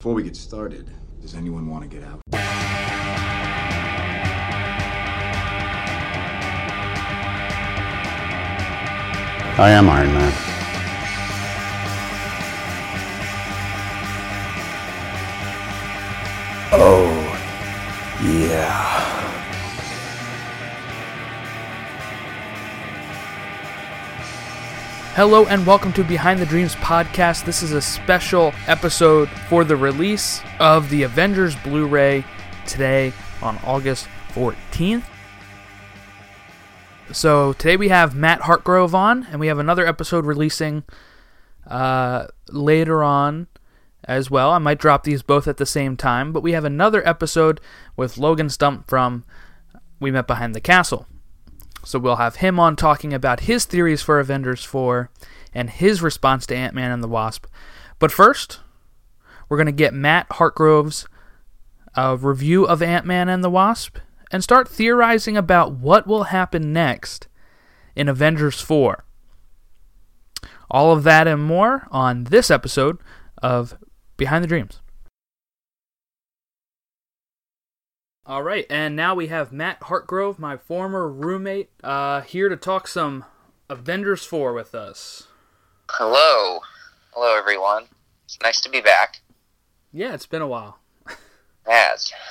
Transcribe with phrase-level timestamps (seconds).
[0.00, 0.88] Before we get started,
[1.20, 2.20] does anyone want to get out?
[9.58, 10.32] I am Iron Man.
[16.70, 17.10] Oh,
[18.22, 18.87] yeah.
[25.18, 27.44] Hello and welcome to Behind the Dreams podcast.
[27.44, 32.24] This is a special episode for the release of the Avengers Blu ray
[32.68, 35.02] today on August 14th.
[37.10, 40.84] So today we have Matt Hartgrove on, and we have another episode releasing
[41.66, 43.48] uh, later on
[44.04, 44.52] as well.
[44.52, 47.60] I might drop these both at the same time, but we have another episode
[47.96, 49.24] with Logan Stump from
[49.98, 51.08] We Met Behind the Castle.
[51.88, 55.08] So we'll have him on talking about his theories for Avengers 4
[55.54, 57.46] and his response to Ant Man and the Wasp.
[57.98, 58.60] But first,
[59.48, 61.08] we're going to get Matt Hartgrove's
[61.96, 63.96] uh, review of Ant Man and the Wasp
[64.30, 67.26] and start theorizing about what will happen next
[67.96, 69.02] in Avengers 4.
[70.70, 72.98] All of that and more on this episode
[73.42, 73.78] of
[74.18, 74.82] Behind the Dreams.
[78.28, 82.86] All right, and now we have Matt Hartgrove, my former roommate, uh, here to talk
[82.86, 83.24] some
[83.70, 85.28] Avengers 4 with us.
[85.92, 86.60] Hello.
[87.14, 87.84] Hello, everyone.
[88.26, 89.22] It's nice to be back.
[89.94, 90.78] Yeah, it's been a while.
[91.66, 92.12] As.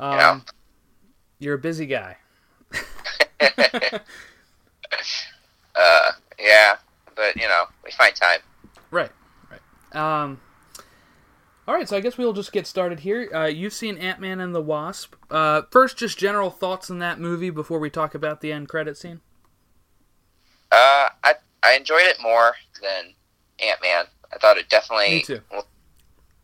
[0.00, 0.40] Um, Yeah.
[1.40, 2.18] You're a busy guy.
[5.74, 6.76] Uh, yeah,
[7.14, 8.40] but, you know, we find time.
[8.90, 9.10] Right,
[9.50, 9.96] right.
[9.96, 10.40] Um,
[11.68, 13.30] all right, so I guess we'll just get started here.
[13.32, 15.14] Uh, you've seen Ant Man and the Wasp.
[15.30, 18.96] Uh, first, just general thoughts on that movie before we talk about the end credit
[18.96, 19.20] scene.
[20.72, 23.12] Uh, I, I enjoyed it more than
[23.58, 24.06] Ant-Man.
[24.32, 25.16] I thought it definitely...
[25.16, 25.40] Me too.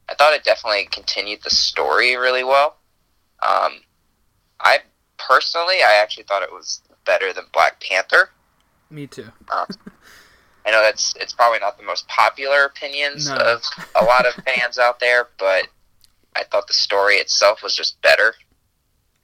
[0.07, 2.77] I thought it definitely continued the story really well.
[3.43, 3.81] Um,
[4.61, 4.81] I
[5.17, 8.29] personally, I actually thought it was better than Black Panther.
[8.91, 9.31] Me too.
[9.51, 9.67] Um,
[10.67, 13.37] I know that's it's probably not the most popular opinions No.
[13.37, 13.63] of
[13.95, 15.69] a lot of fans out there, but
[16.37, 18.35] I thought the story itself was just better,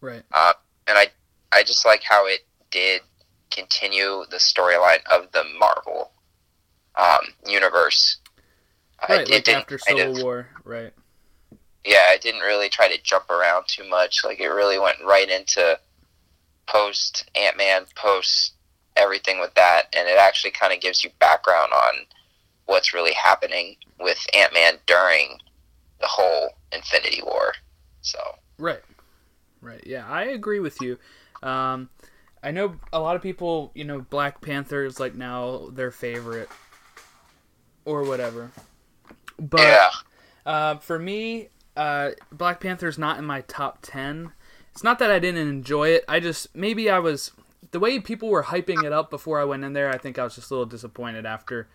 [0.01, 0.23] Right.
[0.33, 0.53] uh,
[0.87, 1.09] and I
[1.53, 2.41] I just like how it
[2.71, 3.01] did
[3.51, 6.13] continue the storyline of the Marvel
[6.97, 8.19] um, universe.
[9.09, 10.49] Right, it like didn't after Civil of- War.
[10.63, 10.93] Right.
[11.85, 14.25] yeah, it didn't really try to jump around too much.
[14.25, 15.79] Like it really went right into
[16.67, 18.53] post Ant Man, post
[19.01, 22.07] everything with that, and it actually kind of gives you background on
[22.67, 25.39] what's really happening with Ant Man during
[26.01, 27.53] the whole Infinity War.
[28.03, 28.19] So
[28.59, 28.81] Right.
[29.63, 29.83] Right.
[29.87, 30.99] Yeah, I agree with you.
[31.43, 31.89] Um,
[32.43, 36.49] I know a lot of people, you know, Black Panther is like now their favorite
[37.85, 38.51] or whatever.
[39.39, 39.91] But yeah,
[40.47, 44.33] uh, for me, uh, Black Panther's not in my top 10.
[44.73, 46.05] It's not that I didn't enjoy it.
[46.09, 47.33] I just, maybe I was,
[47.73, 50.25] the way people were hyping it up before I went in there, I think I
[50.25, 51.69] was just a little disappointed after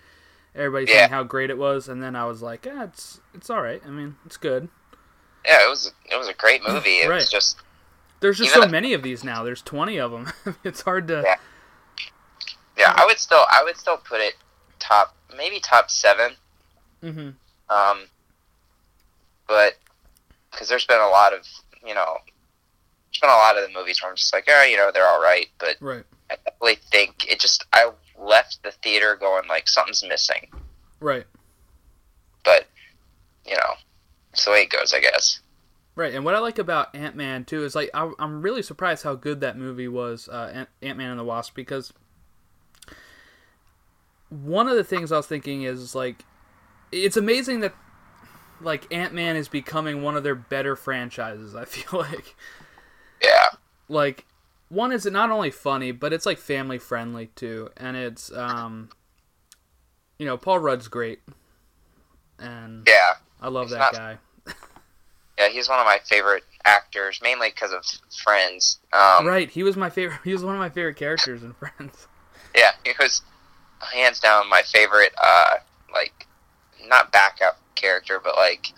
[0.53, 0.99] everybody Yeah.
[0.99, 1.87] saying how great it was.
[1.87, 3.81] And then I was like, yeah, it's, it's alright.
[3.85, 4.69] I mean, it's good.
[5.45, 6.99] yeah, it was it was a great movie.
[7.01, 7.17] It Right.
[7.17, 7.57] was just
[8.19, 9.43] There's just so many of these now.
[9.43, 10.31] There's 20 of them.
[10.63, 11.21] it's hard to.
[11.25, 11.35] Yeah.
[12.77, 14.35] yeah, I would still I would still put it
[14.79, 16.31] top maybe top seven.
[17.01, 17.29] hmm
[17.69, 18.05] Um,
[19.47, 19.73] but
[20.51, 21.45] because there's been a lot of
[21.85, 22.17] you know,
[23.15, 25.07] there's been a lot of the movies where I'm just like, oh, you know, they're
[25.07, 26.03] all right, but Right.
[26.29, 30.49] I definitely think it just I left the theater going like something's missing.
[30.99, 31.25] Right.
[32.43, 32.67] But
[33.45, 33.73] you know,
[34.33, 35.39] it's the way it goes, I guess.
[35.95, 36.13] Right.
[36.13, 39.15] And what I like about Ant Man too is like I, I'm really surprised how
[39.15, 41.93] good that movie was, uh, Ant Man and the Wasp, because
[44.29, 46.25] one of the things I was thinking is like
[46.91, 47.75] it's amazing that
[48.61, 51.55] like Ant Man is becoming one of their better franchises.
[51.55, 52.35] I feel like
[53.21, 53.49] Yeah,
[53.89, 54.25] like
[54.69, 58.89] one is not only funny but it's like family friendly too, and it's um
[60.17, 61.19] you know Paul Rudd's great,
[62.39, 64.17] and yeah, I love that not- guy.
[65.37, 65.49] yeah.
[65.49, 67.83] He's one of my favorite actors, mainly because of
[68.23, 68.79] Friends.
[68.93, 70.19] Um, right, he was my favorite.
[70.23, 72.07] He was one of my favorite characters in Friends.
[72.55, 73.21] Yeah, he was
[73.81, 75.13] hands down my favorite.
[75.21, 75.55] Uh,
[75.93, 76.25] like
[76.87, 78.71] not backup character, but like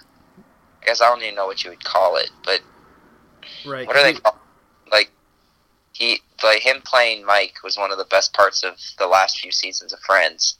[0.81, 2.62] I guess I don't even know what you would call it, but
[3.65, 3.88] Right.
[3.88, 4.35] what are they he- called?
[4.91, 5.11] Like
[5.94, 9.51] he, like him playing Mike was one of the best parts of the last few
[9.51, 10.57] seasons of Friends.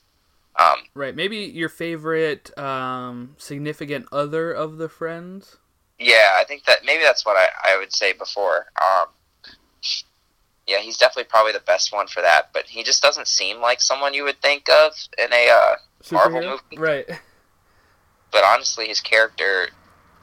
[0.60, 1.16] Um, Right.
[1.16, 5.58] Maybe your favorite um, significant other of the friends.
[6.00, 8.66] yeah, I think that maybe that's what I, I would say before.
[8.82, 9.08] Um,
[10.68, 13.80] yeah, he's definitely probably the best one for that, but he just doesn't seem like
[13.82, 15.76] someone you would think of in a uh,
[16.12, 16.78] Marvel movie?
[16.78, 17.06] Right.
[18.32, 19.70] but honestly, his character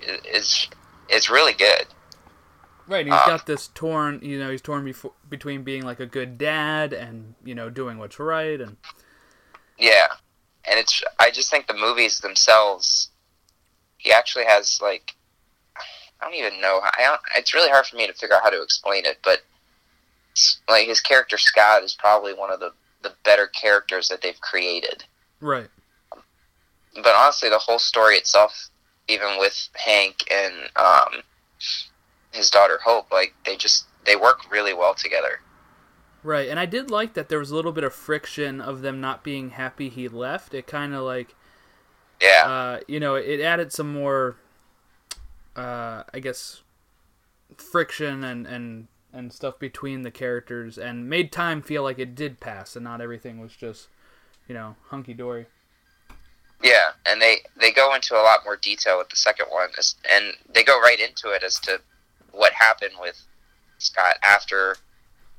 [0.00, 0.68] is is,
[1.08, 1.86] is really good.
[2.86, 6.00] Right, and he's Uh, got this torn, you know, he's torn befo- between being like
[6.00, 8.76] a good dad and you know doing what's right, and
[9.78, 10.06] Yeah,
[10.64, 13.10] and it's I just think the movies themselves,
[13.98, 15.14] he actually has like
[16.20, 16.80] I don't even know.
[16.82, 19.42] I don't, it's really hard for me to figure out how to explain it, but
[20.68, 22.72] like his character Scott is probably one of the
[23.02, 25.04] the better characters that they've created.
[25.40, 25.68] right,
[26.94, 28.70] But honestly, the whole story itself,
[29.08, 31.22] even with Hank and um,
[32.34, 35.40] his daughter Hope, like they just they work really well together.
[36.22, 36.48] right.
[36.48, 39.24] And I did like that there was a little bit of friction of them not
[39.24, 40.54] being happy he left.
[40.54, 41.36] It kind of like,
[42.20, 44.36] Yeah, uh, you know, it added some more,
[45.56, 46.62] uh, I guess,
[47.56, 52.40] friction and and and stuff between the characters, and made time feel like it did
[52.40, 53.88] pass, and not everything was just,
[54.48, 55.46] you know, hunky dory.
[56.62, 59.70] Yeah, and they they go into a lot more detail with the second one,
[60.10, 61.80] and they go right into it as to
[62.34, 63.20] what happened with
[63.78, 64.76] Scott after,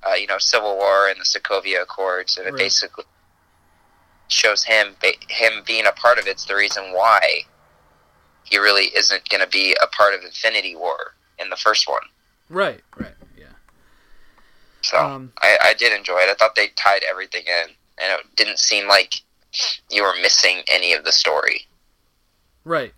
[0.08, 2.58] uh, you know, Civil War and the Sokovia Accords, and it Right.
[2.60, 3.06] basically
[4.28, 7.44] shows him ba- him being a part of it's the reason why
[8.44, 12.02] he really isn't going to be a part of Infinity War in the first one.
[12.50, 13.46] Right, right, yeah.
[14.84, 16.30] So Um, I, I did enjoy it.
[16.30, 19.16] I thought they tied everything in, and it didn't seem like
[19.90, 21.68] you were missing any of the story.
[22.64, 22.94] Right.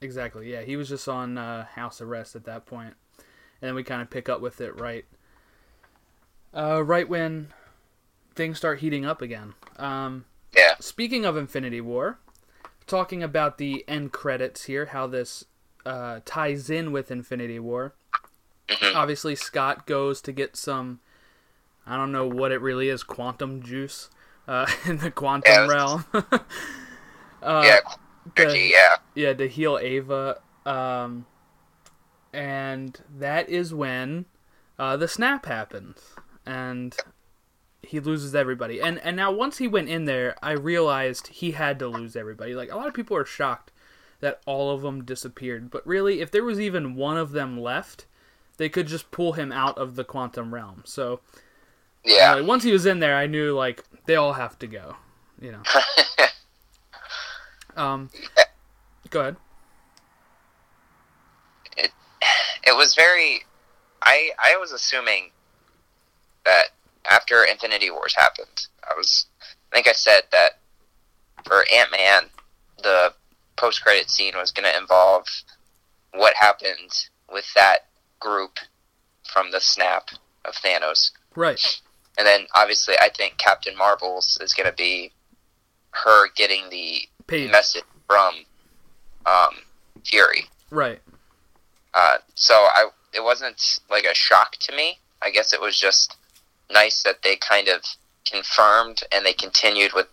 [0.00, 0.50] Exactly.
[0.52, 2.94] Yeah, he was just on uh, house arrest at that point,
[3.60, 5.04] and then we kind of pick up with it right,
[6.54, 7.48] uh, right when
[8.34, 9.54] things start heating up again.
[9.76, 10.24] Um,
[10.56, 10.74] Yeah.
[10.80, 12.18] speaking of Infinity War,
[12.86, 15.44] talking about the end credits here, how this
[15.84, 17.94] uh, ties in with Infinity War.
[18.68, 18.94] Mhm.
[18.96, 21.00] Obviously, Scott goes to get some.
[21.86, 24.10] I don't know what it really is, quantum juice
[24.48, 26.04] uh, in the quantum Yeah, realm.
[26.12, 27.78] uh, yeah,
[28.34, 28.96] the- yeah.
[29.14, 30.40] yeah, to heal Ava.
[30.64, 31.26] Um,
[32.36, 34.26] and that is when
[34.78, 35.98] uh, the snap happens,
[36.44, 36.94] and
[37.82, 38.80] he loses everybody.
[38.80, 42.54] And and now once he went in there, I realized he had to lose everybody.
[42.54, 43.72] Like a lot of people are shocked
[44.20, 48.04] that all of them disappeared, but really, if there was even one of them left,
[48.58, 50.82] they could just pull him out of the quantum realm.
[50.84, 51.20] So
[52.04, 52.34] Yeah.
[52.34, 54.96] like, once he was in there, I knew like they all have to go.
[55.40, 55.62] You know.
[57.76, 58.08] Um.
[59.10, 59.36] Go ahead.
[62.66, 63.42] It was very
[64.02, 65.30] I I was assuming
[66.44, 66.66] that
[67.08, 69.26] after Infinity Wars happened, I was
[69.72, 70.58] I think I said that
[71.46, 72.22] for Ant Man
[72.82, 73.12] the
[73.56, 75.26] post credit scene was gonna involve
[76.12, 76.90] what happened
[77.32, 77.86] with that
[78.20, 78.58] group
[79.24, 80.08] from the snap
[80.44, 81.10] of Thanos.
[81.34, 81.80] Right.
[82.18, 85.12] And then obviously I think Captain Marvel's is gonna be
[85.90, 87.50] her getting the Page.
[87.50, 88.34] message from
[89.24, 89.54] um,
[90.04, 90.44] Fury.
[90.70, 91.00] Right.
[91.96, 94.98] Uh, so I it wasn't like a shock to me.
[95.22, 96.16] I guess it was just
[96.70, 97.82] nice that they kind of
[98.30, 100.08] confirmed and they continued with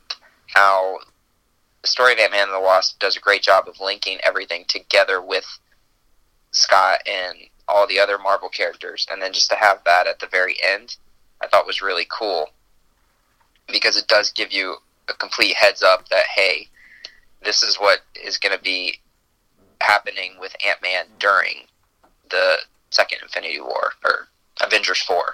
[0.55, 0.99] how
[1.81, 4.63] the story of Ant Man and the Wasp does a great job of linking everything
[4.67, 5.45] together with
[6.51, 7.37] Scott and
[7.67, 10.95] all the other Marvel characters, and then just to have that at the very end,
[11.41, 12.51] I thought was really cool
[13.67, 14.77] because it does give you
[15.09, 16.67] a complete heads up that hey,
[17.43, 18.99] this is what is going to be
[19.81, 21.67] happening with Ant Man during
[22.29, 22.57] the
[22.89, 24.27] second Infinity War or
[24.61, 25.33] Avengers Four.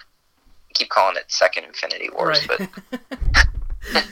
[0.70, 2.70] I keep calling it Second Infinity Wars, Right.
[2.92, 3.00] but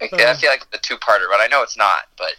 [0.00, 2.00] I, I feel like the two-parter, but I know it's not.
[2.18, 2.32] But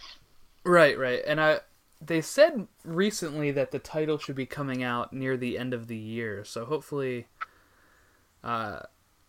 [0.64, 0.96] right.
[0.98, 1.22] Right.
[1.26, 1.60] And I,
[2.00, 5.96] they said recently that the title should be coming out near the end of the
[5.96, 6.44] year.
[6.44, 7.26] So hopefully,
[8.44, 8.80] uh,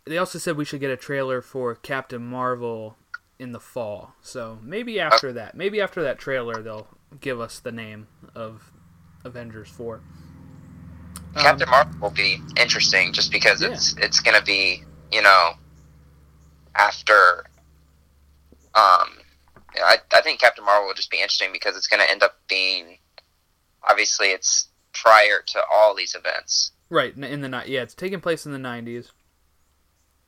[0.05, 2.95] they also said we should get a trailer for Captain Marvel
[3.39, 4.13] in the fall.
[4.21, 6.87] So maybe after that, maybe after that trailer, they'll
[7.19, 8.71] give us the name of
[9.23, 10.01] Avengers Four.
[11.35, 13.69] Um, Captain Marvel will be interesting just because Yeah.
[13.69, 15.53] it's it's going to be you know
[16.75, 17.45] after.
[18.75, 19.17] Um,
[19.75, 22.35] I I think Captain Marvel will just be interesting because it's going to end up
[22.47, 22.97] being
[23.87, 26.71] obviously it's prior to all these events.
[26.89, 29.11] Right in the yeah, it's taking place in the '90s.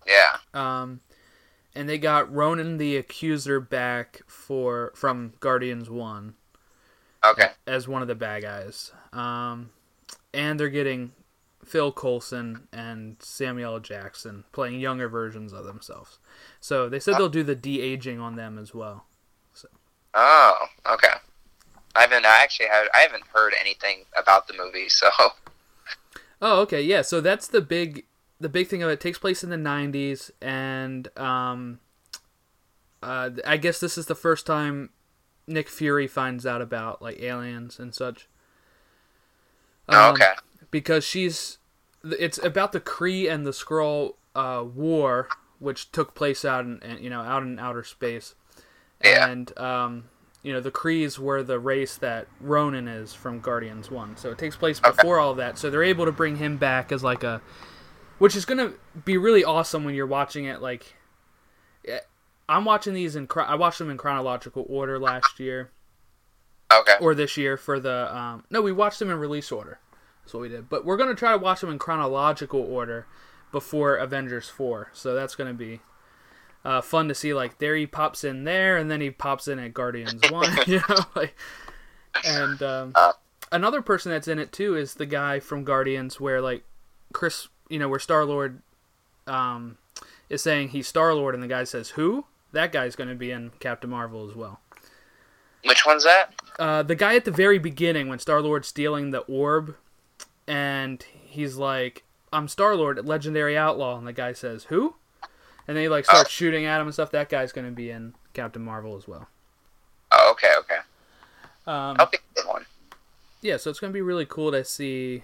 [0.08, 0.38] Yeah.
[0.54, 1.02] Um,
[1.76, 6.36] and they got Ronan the Accuser back for from Guardians One
[7.24, 7.50] Okay.
[7.68, 8.92] as one of the bad guys.
[9.14, 9.70] Um,
[10.34, 11.12] and they're getting
[11.64, 16.20] Phil Coulson and Samuel Jackson playing younger versions of themselves.
[16.60, 19.06] So they said they'll do the de aging on them as well.
[20.14, 21.14] Oh, okay.
[21.96, 25.10] I haven't I actually had I haven't heard anything about the movie, so
[26.42, 27.02] Oh, okay, yeah.
[27.04, 28.06] So that's the big
[28.40, 28.94] the big thing of it.
[28.94, 31.80] it takes place in the '90s, and um,
[33.04, 34.90] uh, I guess this is the first time
[35.46, 38.28] Nick Fury finds out about like aliens and such.
[39.92, 40.32] Oh, Um, okay.
[40.72, 41.58] because she's
[42.04, 45.28] it's about the Kree and the Skrull uh, war,
[45.60, 48.34] which took place out in you know out in outer space,
[49.04, 49.28] Yeah.
[49.28, 50.06] and um,
[50.42, 54.38] you know the Krees were the race that Ronan is from Guardians One, so it
[54.38, 55.58] takes place before all that.
[55.58, 57.42] So they're able to bring him back as like a,
[58.18, 58.74] which is gonna
[59.06, 60.62] be really awesome when you're watching it.
[60.62, 60.96] Like,
[61.88, 62.00] eh,
[62.50, 65.70] I'm watching these in I watched them in chronological order last year
[66.80, 66.96] Okay.
[67.02, 69.80] or this year for the um no we watched them in release order.
[70.24, 70.70] That's what we did.
[70.70, 73.08] But we're going to try to watch them in chronological order
[73.52, 75.82] before avengers 4 so that's going to be
[76.64, 79.60] uh, fun to see like there he pops in there and then he pops in
[79.60, 81.36] at guardians 1 you know like
[82.24, 83.12] and um, Uh.
[83.52, 86.64] another person that's in it too is the guy from guardians where like
[87.14, 88.62] chris you know where star lord
[89.28, 89.78] um,
[90.30, 92.26] is saying he's star lord and the guy says who?
[92.54, 94.62] That guy's going to be in captain marvel as well
[95.66, 96.34] Which one's that?
[96.60, 99.76] uh, the guy at the very beginning when Star Lord's stealing the orb,
[100.48, 102.04] and he's like,
[102.34, 104.96] "I'm Star Lord, legendary outlaw," and the guy says, "Who?"
[105.68, 107.12] And then he like starts shooting at him and stuff.
[107.12, 109.28] That guy's going to be in Captain Marvel as well.
[110.12, 110.78] Oh, okay, okay.
[111.68, 112.66] Um, That'll be a one.
[113.42, 115.24] yeah, so it's going to be really cool to see,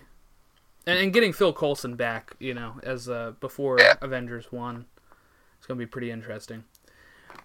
[0.85, 3.95] and, and getting Phil Coulson back, you know, as uh, before Yeah.
[4.01, 4.85] Avengers One.
[5.57, 6.63] It's going to be pretty interesting.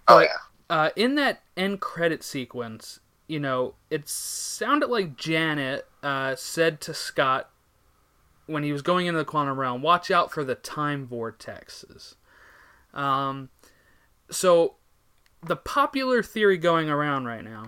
[0.07, 0.27] Oh yeah.
[0.69, 6.93] Uh, in that end credit sequence, you know, it sounded like Janet uh, said to
[6.93, 7.49] Scott
[8.45, 12.15] when he was going into the quantum realm, "Watch out for the time vortexes."
[12.93, 13.49] Um,
[14.29, 14.75] so
[15.41, 17.67] the popular theory going around right now.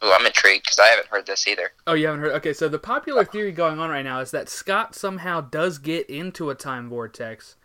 [0.00, 1.72] Oh, I'm intrigued because I haven't heard this either.
[1.86, 2.32] Oh, you haven't heard?
[2.32, 6.08] Okay, so the popular theory going on right now is that Scott somehow does get
[6.08, 7.56] into a time vortex,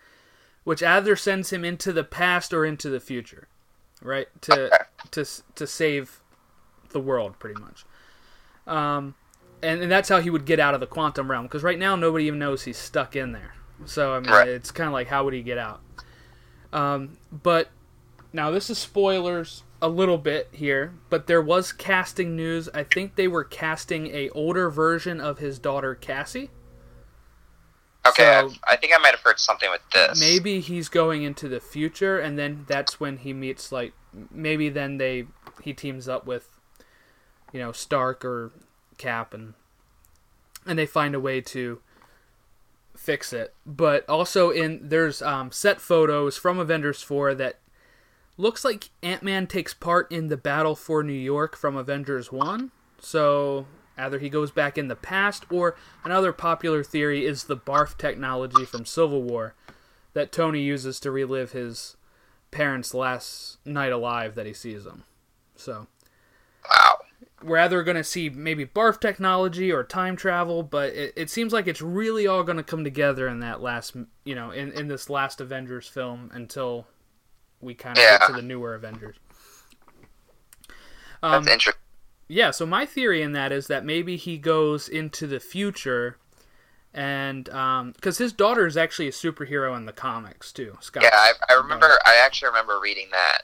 [0.64, 3.48] which either sends him into the past or into the future,
[4.04, 4.28] right?
[4.42, 4.70] To
[5.12, 6.22] to to save
[6.90, 7.86] the world, pretty much.
[8.68, 9.16] Um,
[9.62, 11.96] and, and that's how he would get out of the quantum realm because right now
[11.96, 13.56] nobody even knows he's stuck in there.
[13.86, 14.48] So I mean, Right.
[14.48, 15.82] it's kind of like how would he get out?
[16.72, 17.70] Um, but
[18.32, 22.70] now this is spoilers a little bit here, but there was casting news.
[22.74, 26.50] I think they were casting a older version of his daughter Cassie.
[28.06, 30.20] Okay, So- I think I might have heard something with this.
[30.20, 33.94] Maybe he's going into the future, and then that's when he meets like
[34.32, 35.28] maybe then they
[35.62, 36.50] he teams up with
[37.52, 38.52] you know Stark or
[38.98, 39.54] Cap and
[40.66, 41.82] and they find a way to
[42.96, 43.54] fix it.
[43.66, 47.60] But also in there's um, set photos from Avengers 4 that
[48.38, 52.72] looks like Ant-Man takes part in the battle for New York from Avengers 1.
[53.00, 53.66] So
[53.98, 58.66] either he goes back in the past or another popular theory is the barf technology
[58.66, 59.54] from Civil War
[60.14, 61.96] that Tony uses to relive his
[62.52, 65.04] parents' last night alive that he sees them.
[65.56, 65.88] So
[66.70, 66.98] Wow.
[67.44, 71.52] we're either going to see maybe barf technology or time travel, but it, it seems
[71.52, 74.88] like it's really all going to come together in that last, you know, in, in
[74.88, 76.88] this last Avengers film until
[77.60, 78.18] we kind of Yeah.
[78.20, 79.18] get to the newer Avengers.
[81.30, 81.83] That's Um, interesting.
[82.28, 86.18] Yeah, so my theory in that is that maybe he goes into the future
[86.94, 87.46] and
[87.96, 90.78] because his daughter is actually a superhero in the comics too.
[90.80, 91.04] Scott.
[91.04, 91.88] Yeah, I, I remember.
[92.06, 93.42] I actually remember reading that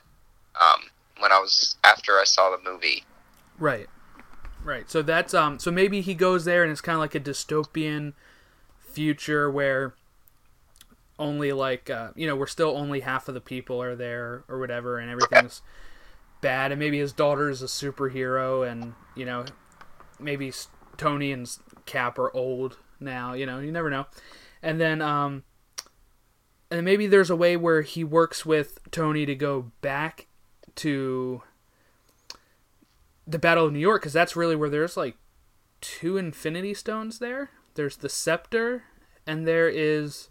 [0.61, 0.81] um,
[1.19, 3.03] when I was after I saw the movie.
[3.57, 3.87] Right.
[4.63, 4.89] Right.
[4.89, 8.13] So that's um so maybe he goes there and it's kind of like a dystopian
[8.77, 9.93] future where
[11.17, 14.59] only like uh, you know, we're still only half of the people are there or
[14.59, 15.61] whatever and everything's
[16.41, 19.45] bad and maybe his daughter is a superhero and you know,
[20.19, 20.51] maybe
[20.97, 21.49] Tony and
[21.85, 24.05] Cap are old now, you know, you never know.
[24.61, 25.43] And then um
[26.71, 30.27] and maybe there's a way where he works with Tony to go back
[30.75, 31.41] to
[33.25, 35.17] the Battle of New York because that's really where there's like
[35.81, 37.51] two Infinity Stones there.
[37.75, 38.83] There's the Scepter
[39.25, 40.29] and there is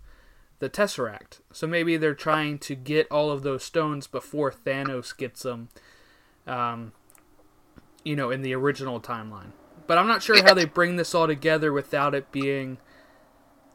[0.58, 1.40] the Tesseract.
[1.52, 5.68] So maybe they're trying to get all of those stones before Thanos gets them.
[6.48, 6.92] Um,
[8.04, 9.52] you know, in the original timeline.
[9.86, 12.78] But I'm not sure how they bring this all together without it being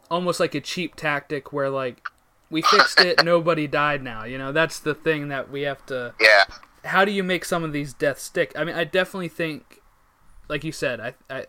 [0.09, 2.09] almost like a cheap tactic where like
[2.49, 4.23] we fixed it, nobody died now.
[4.23, 6.43] You know, that's the thing that we have to Yeah,
[6.85, 8.53] how do you make some of these deaths stick?
[8.55, 9.81] I mean, I definitely think,
[10.47, 11.45] like you said, I I,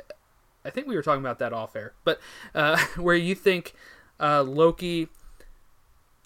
[0.65, 2.21] I think we were talking about that off air, but
[2.55, 3.75] uh, where you think
[4.19, 5.09] uh, Loki,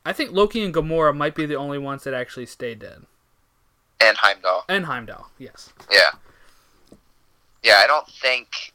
[0.04, 3.02] I think Loki and Gamora might be the only ones that actually stay dead,
[4.00, 4.64] and Heimdall.
[4.68, 5.72] and Heimdall, yes.
[5.90, 6.10] Yeah.
[7.62, 8.72] Yeah, I don't think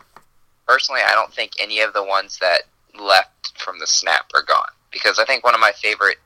[0.67, 2.63] personally I don't think any of the ones that
[2.99, 4.69] left from the snap are gone.
[4.91, 6.17] Because I think one of my favorite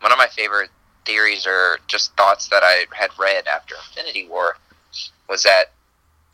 [0.00, 0.70] one of my favorite
[1.04, 4.56] theories or just thoughts that I had read after Infinity War
[5.28, 5.72] was that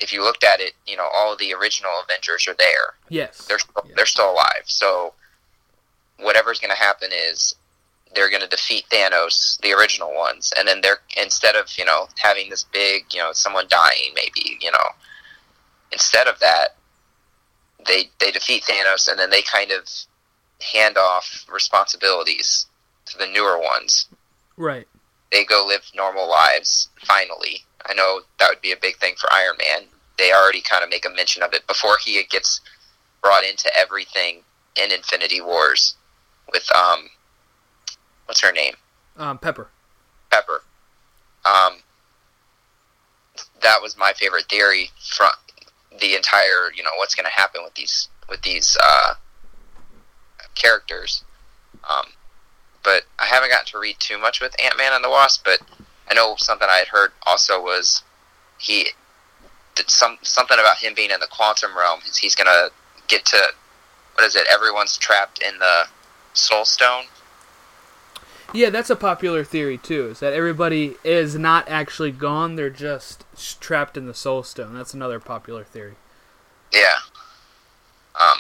[0.00, 2.95] if you looked at it, you know, all the original Avengers are there.
[3.09, 3.45] Yes.
[3.47, 3.93] They're still, Yeah.
[3.97, 4.64] they're still alive.
[4.66, 5.14] So
[6.19, 7.54] whatever's going to happen is
[8.14, 12.09] they're going to defeat Thanos, the original ones, and then they're instead of you know
[12.16, 14.88] having this big, you know, someone dying, maybe you know,
[15.92, 16.76] instead of that,
[17.87, 19.88] they they defeat Thanos, and then they kind of
[20.75, 22.66] hand off responsibilities
[23.06, 24.06] to the newer ones.
[24.56, 24.87] Right.
[25.33, 26.88] They go live normal lives.
[27.04, 29.88] Finally, I know that would be a big thing for Iron Man.
[30.16, 32.61] They already kind of make a mention of it before he gets
[33.23, 34.42] brought into everything
[34.76, 35.97] in Infinity Wars
[36.52, 37.09] with um,
[38.26, 38.75] what's her name?
[39.16, 39.69] Um, Pepper.
[40.31, 40.62] Pepper.
[41.45, 41.78] Um,
[43.62, 45.31] that was my favorite theory from
[46.00, 49.14] the entire, you know, what's going to happen with these with these uh,
[50.54, 51.25] characters.
[51.88, 52.07] Um,
[52.83, 55.45] but I haven't gotten to read too much with Ant Man and the Wasp.
[55.45, 55.61] But
[56.09, 58.02] I know something I had heard also was
[58.59, 58.88] he
[59.75, 62.00] did some something about him being in the quantum realm.
[62.09, 62.71] Is he's going to
[63.09, 63.38] get to
[64.14, 64.47] what is it?
[64.50, 65.85] Everyone's trapped in the
[66.35, 67.04] Soul Stone.
[68.53, 70.09] Yeah, that's a popular theory too.
[70.09, 73.25] Is that everybody is not actually gone; they're just
[73.61, 74.75] trapped in the Soul Stone.
[74.75, 75.95] That's another popular theory.
[76.73, 76.97] Yeah.
[78.21, 78.39] Um.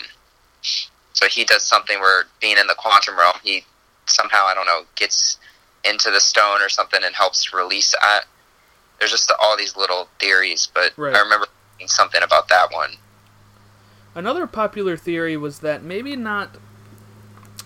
[1.12, 3.64] So he does something where being in the quantum realm, he
[4.06, 5.38] somehow I don't know gets
[5.84, 8.24] into the stone or something and helps release that.
[8.98, 11.14] There's just all these little theories, but Right.
[11.14, 11.46] I remember
[11.86, 12.94] something about that one.
[14.14, 16.56] Another popular theory was that maybe not,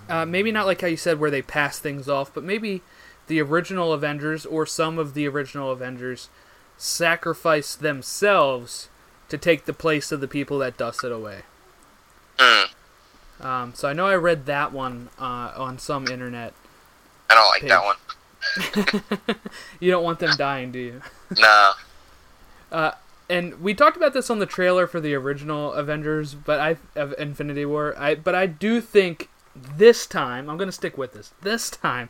[0.09, 2.83] uh, maybe not like how you said where they pass things off, but maybe
[3.27, 6.29] the original Avengers or some of the original Avengers
[6.77, 8.89] sacrifice themselves
[9.29, 11.43] to take the place of the people that dusted away.
[12.39, 13.45] Hmm.
[13.47, 16.55] Um, so I know I read that one uh, on some internet.
[17.31, 17.97] I don't like that one.
[19.81, 21.03] You don't want them dying, do you?
[21.39, 22.93] No.
[23.29, 27.15] and we talked about this on the trailer for the original Avengers, but I of
[27.19, 27.95] Infinity War.
[27.99, 29.29] I but I do think
[29.77, 31.33] this time I'm gonna stick with this.
[31.43, 32.09] This time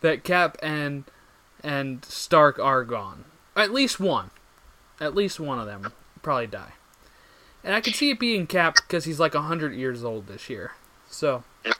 [0.00, 1.04] that Cap and
[1.62, 3.24] and Stark are gone.
[3.54, 4.30] At least one.
[5.00, 6.72] At least one of them probably die.
[7.64, 10.72] And I could see it being Cap because he's like hundred years old this year.
[11.08, 11.76] So It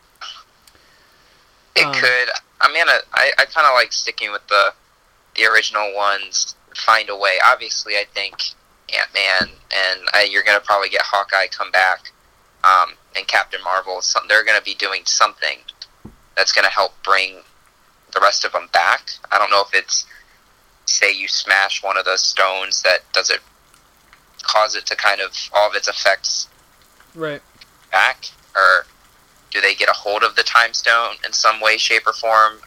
[1.84, 2.28] Um, could.
[2.60, 4.72] I mean, I, I, I kind of like sticking with the
[5.36, 6.56] the original ones.
[6.74, 7.38] Find a way.
[7.44, 8.34] Obviously, I think
[8.94, 12.12] Ant Man and uh, you're gonna probably get Hawkeye come back,
[12.64, 14.00] um, and Captain Marvel.
[14.02, 15.58] Some, they're gonna be doing something
[16.36, 17.38] that's gonna help bring
[18.12, 19.10] the rest of them back.
[19.30, 20.06] I don't know if it's
[20.86, 23.40] say you smash one of the stones that does it
[24.42, 26.48] cause it to kind of all of its effects
[27.14, 27.42] right.
[27.90, 28.86] back, or
[29.50, 32.60] do they get a hold of the time stone in some way, shape, or form,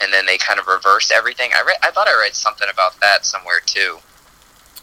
[0.00, 1.50] and then they kind of reverse everything?
[1.54, 3.98] I read, I thought I read something about that somewhere too.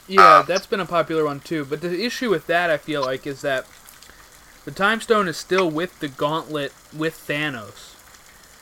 [0.07, 1.65] Yeah, Um, that's been a popular one too.
[1.65, 3.65] But the issue with that, I feel like, is that
[4.65, 7.93] the Time Stone is still with the Gauntlet with Thanos.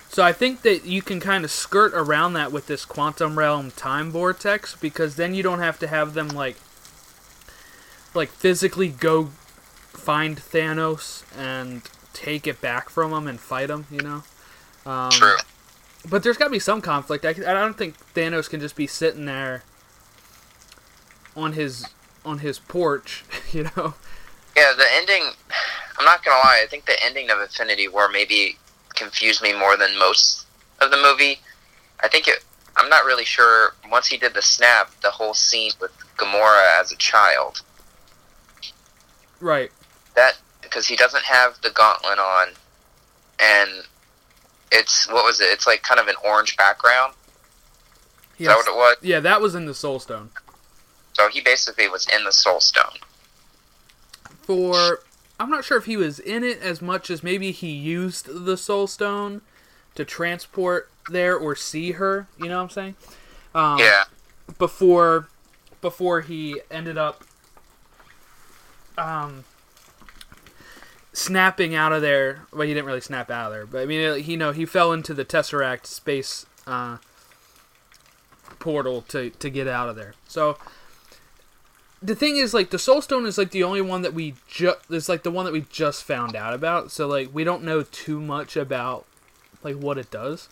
[0.10, 3.72] So I think that you can kind of skirt around that with this quantum realm
[3.72, 6.58] time vortex because then you don't have to have them like
[8.14, 9.30] like physically go
[9.94, 11.84] find Thanos and
[12.14, 14.24] take it back from him and fight him, you know.
[14.86, 15.38] Um, True.
[16.10, 17.24] but there's got to be some conflict.
[17.24, 19.64] I, I don't think Thanos can just be sitting there
[21.36, 21.86] on his
[22.26, 23.94] on his porch, you know.
[24.56, 25.32] Yeah, the ending.
[26.02, 26.62] I'm not gonna lie.
[26.64, 28.58] I think the ending of Infinity War maybe
[28.96, 30.48] confused me more than most
[30.80, 31.40] of the movie.
[32.00, 32.44] I think it.
[32.76, 33.76] I'm not really sure.
[33.88, 37.62] Once he did the snap, the whole scene with Gamora as a child,
[39.40, 39.72] Right.
[40.16, 42.48] that because he doesn't have the gauntlet on,
[43.40, 43.70] and
[44.72, 45.50] it's what was it?
[45.52, 47.14] It's like kind of an orange background.
[48.40, 48.98] Is that what it was?
[49.04, 50.32] Yeah, that was in the Soul Stone.
[51.14, 52.98] So he basically was in the Soul Stone.
[54.48, 55.04] For
[55.42, 58.56] I'm not sure if he was in it as much as maybe he used the
[58.56, 59.42] Soul Stone
[59.96, 62.28] to transport there or see her.
[62.38, 62.96] You know what I'm saying?
[63.56, 64.04] Um, yeah,
[64.60, 65.28] Before,
[65.82, 67.24] before he ended up,
[68.98, 69.46] um,
[71.12, 72.46] snapping out of there.
[72.54, 74.66] Well, he didn't really snap out of there, but I mean, he you know he
[74.66, 76.98] fell into the Tesseract space uh,
[78.60, 80.14] portal to to get out of there.
[80.28, 80.58] So
[82.02, 84.80] the thing is, like, the Soul Stone is like the only one that we just
[84.90, 86.92] is like the one that we just found out about.
[86.92, 89.06] So like, we don't know too much about
[89.64, 90.50] like what it does.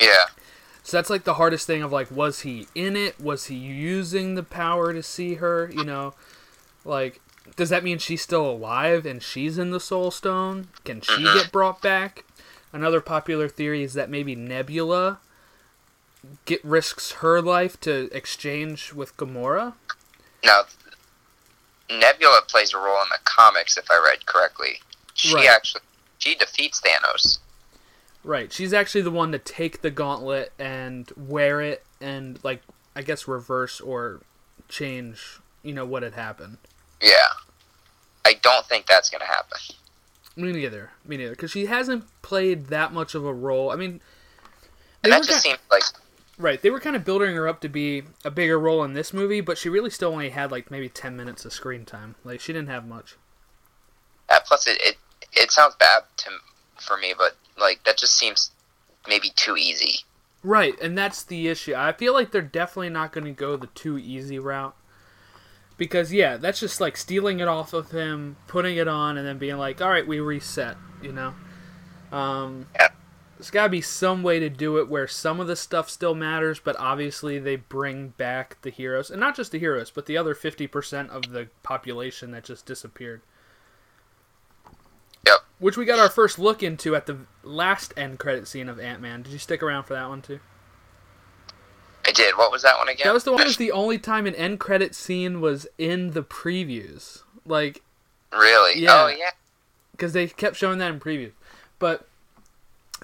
[0.00, 0.26] yeah,
[0.82, 3.20] So that's like the hardest thing of like, was he in it?
[3.20, 5.70] Was he using the power to see her?
[5.72, 6.14] You know,
[6.84, 7.20] like,
[7.56, 10.68] does that mean she's still alive and she's in the Soul Stone?
[10.84, 11.34] Can she Mhm.
[11.34, 12.24] get brought back?
[12.72, 15.20] Another popular theory is that maybe Nebula
[16.44, 19.74] get risks her life to exchange with Gamora.
[20.44, 20.62] Now,
[21.90, 24.80] Nebula plays a role in the comics, if I read correctly.
[25.14, 25.48] She Right.
[25.48, 25.82] actually
[26.18, 27.38] she defeats Thanos.
[28.24, 28.52] Right.
[28.52, 32.62] She's actually the one to take the gauntlet and wear it and like
[32.96, 34.20] I guess reverse or
[34.68, 36.58] change, you know, what had happened.
[37.00, 37.14] Yeah,
[38.24, 39.58] I don't think that's gonna happen.
[40.36, 40.90] Me neither.
[41.04, 41.30] Me neither.
[41.30, 43.70] Because she hasn't played that much of a role.
[43.70, 44.00] I mean,
[45.02, 45.84] And that just ki- seems like
[46.38, 46.60] right.
[46.62, 49.40] They were kind of building her up to be a bigger role in this movie,
[49.40, 52.16] but she really still only had like maybe ten minutes of screen time.
[52.24, 53.16] Like she didn't have much.
[54.28, 54.96] uh, plus it, it
[55.32, 56.30] it sounds bad to
[56.80, 58.52] for me, but like that just seems
[59.06, 60.00] maybe too easy.
[60.42, 61.74] Right, and that's the issue.
[61.76, 64.74] I feel like they're definitely not going to go the too easy route.
[65.76, 69.38] Because, yeah, that's just like stealing it off of him, putting it on, and then
[69.38, 71.34] being like, alright, we reset, you know?
[72.12, 72.88] Um, Yeah.
[73.38, 76.14] There's got to be some way to do it where some of the stuff still
[76.16, 79.12] matters, but obviously they bring back the heroes.
[79.12, 83.22] And not just the heroes, but the other 50% of the population that just disappeared.
[85.24, 85.38] Yep.
[85.60, 89.00] Which we got our first look into at the last end credit scene of Ant
[89.00, 89.22] Man.
[89.22, 90.40] Did you stick around for that one too?
[92.04, 92.36] I did.
[92.36, 93.06] What was that one again?
[93.06, 93.38] That was the one.
[93.38, 97.82] that Was the only time an end credit scene was in the previews, like
[98.32, 98.80] really?
[98.80, 99.04] Yeah.
[99.04, 99.30] Oh yeah.
[99.92, 101.32] because they kept showing that in previews.
[101.78, 102.07] But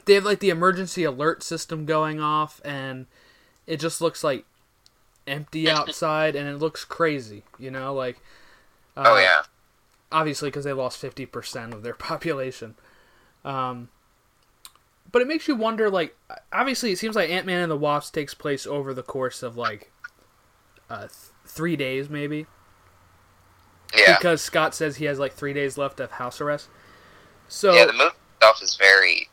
[0.07, 3.07] they have like the emergency alert system going off, and
[3.67, 4.45] it just looks like
[5.27, 7.43] empty outside, and it looks crazy.
[7.59, 8.19] You know, like
[8.97, 9.43] uh, Oh yeah.
[10.13, 12.75] obviously because they lost 50% of their population.
[13.45, 13.89] Um,
[15.11, 16.17] but it makes you wonder, like,
[16.53, 19.93] obviously it seems like Ant-Man and the Wasp takes place over the course of, like,
[20.91, 21.11] uh, th-
[21.47, 22.47] three days, maybe.
[23.97, 24.17] Yeah.
[24.17, 26.69] Because Scott says he has, like, three days left of house arrest.
[27.49, 27.85] So, yeah.
[27.85, 29.29] The movie itself is very.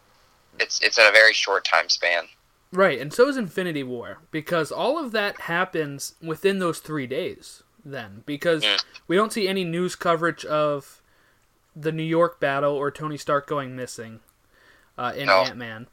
[0.61, 2.25] It's it's in a very short time span.
[2.71, 4.19] right, and so is Infinity War.
[4.31, 8.23] Because all of that happens within those three days, then.
[8.25, 8.83] Because Mm.
[9.07, 11.01] we don't see any news coverage of
[11.75, 14.19] the New York battle or Tony Stark going missing
[14.97, 15.43] uh, in No.
[15.43, 15.87] Ant Man.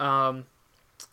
[0.00, 0.46] Um,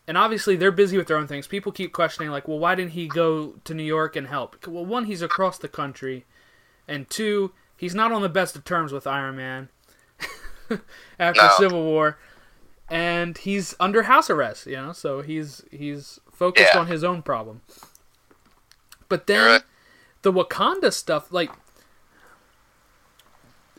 [0.08, 1.46] and obviously they're busy with their own things.
[1.46, 4.66] People keep questioning, like, well, why didn't he go to New York and help?
[4.66, 6.24] Well, one, he's across the country,
[6.88, 9.68] and two, he's not on the best of terms with Iron Man
[11.18, 11.50] after No.
[11.58, 12.18] Civil War,
[12.90, 14.66] and he's under house arrest.
[14.66, 16.80] You know, so he's he's focused Yeah.
[16.80, 17.62] on his own problem.
[19.08, 19.62] But then right.
[20.22, 21.50] the Wakanda stuff, like,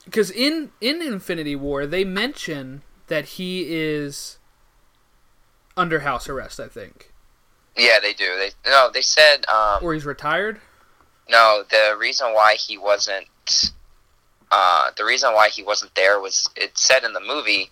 [0.06, 4.38] because in in Infinity War they mention that he is
[5.78, 7.12] under house arrest, I think,
[7.78, 8.26] Yeah, they do.
[8.38, 8.90] They no.
[8.94, 10.60] They said um, or he's retired.
[11.30, 11.64] no.
[11.70, 13.28] The reason why he wasn't.
[14.54, 17.72] Uh, the reason why he wasn't there was it said in the movie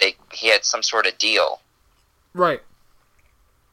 [0.00, 1.60] they he had some sort of deal.
[2.34, 2.62] Right.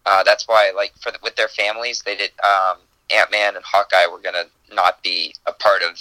[0.05, 2.31] Uh, that's why, like, for the, with their families, they did.
[2.43, 2.77] Um,
[3.13, 5.99] Ant Man and Hawkeye were gonna not be a part of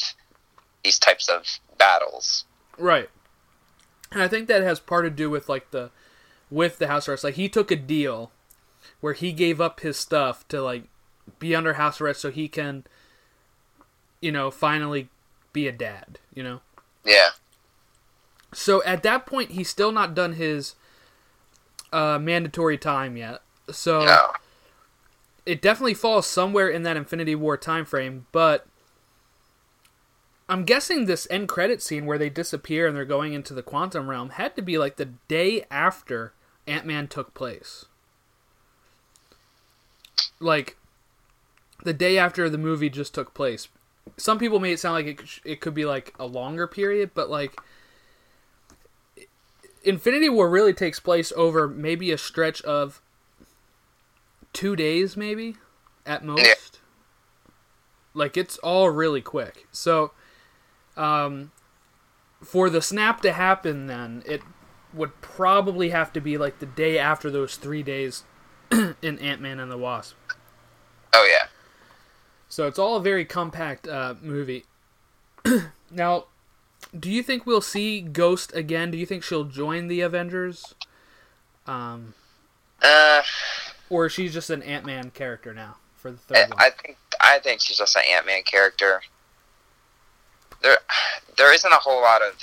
[0.84, 1.44] these types of
[1.76, 2.44] battles.
[2.78, 3.10] Right.
[4.12, 5.90] And I think that has part to do with like the
[6.50, 7.24] with the house arrest.
[7.24, 8.30] Like he took a deal
[9.00, 10.84] where he gave up his stuff to like
[11.38, 12.84] be under house arrest so he can
[14.20, 15.08] you know, finally
[15.52, 16.60] be a dad, you know.
[17.04, 17.30] Yeah,
[18.52, 20.74] So at that point he's still not done his
[21.92, 23.42] uh mandatory time yet.
[23.70, 24.32] So no,
[25.46, 28.66] it definitely falls somewhere in that Infinity War time frame, but
[30.48, 34.10] I'm guessing this end credit scene where they disappear and they're going into the quantum
[34.10, 36.32] realm had to be like the day after
[36.66, 37.86] Ant Man took place.
[40.40, 40.76] Like
[41.84, 43.68] the day after the movie just took place.
[44.16, 47.30] Some people made it sound like it, it could be like a longer period, but
[47.30, 47.56] like
[49.82, 53.00] Infinity War really takes place over maybe a stretch of
[54.52, 55.56] two days, maybe
[56.06, 56.78] at most.
[58.12, 59.66] Like it's all really quick.
[59.70, 60.12] So,
[60.96, 61.52] um,
[62.42, 64.42] for the snap to happen, then it
[64.92, 68.24] would probably have to be like the day after those three days
[68.70, 70.16] in Ant Man and the Wasp.
[71.12, 71.48] oh yeah.
[72.48, 74.64] So it's all a very compact uh, movie.
[75.90, 76.24] now,
[76.98, 78.90] do you think we'll see Ghost again?
[78.90, 80.74] Do you think she'll join the Avengers?
[81.66, 82.14] Um,
[82.82, 83.22] Uh,
[83.88, 86.58] or she's just an Ant Man character now for the I, third one?
[86.58, 89.02] I think I think she's just an Ant Man character.
[90.62, 90.78] There,
[91.36, 92.34] there isn't a whole lot of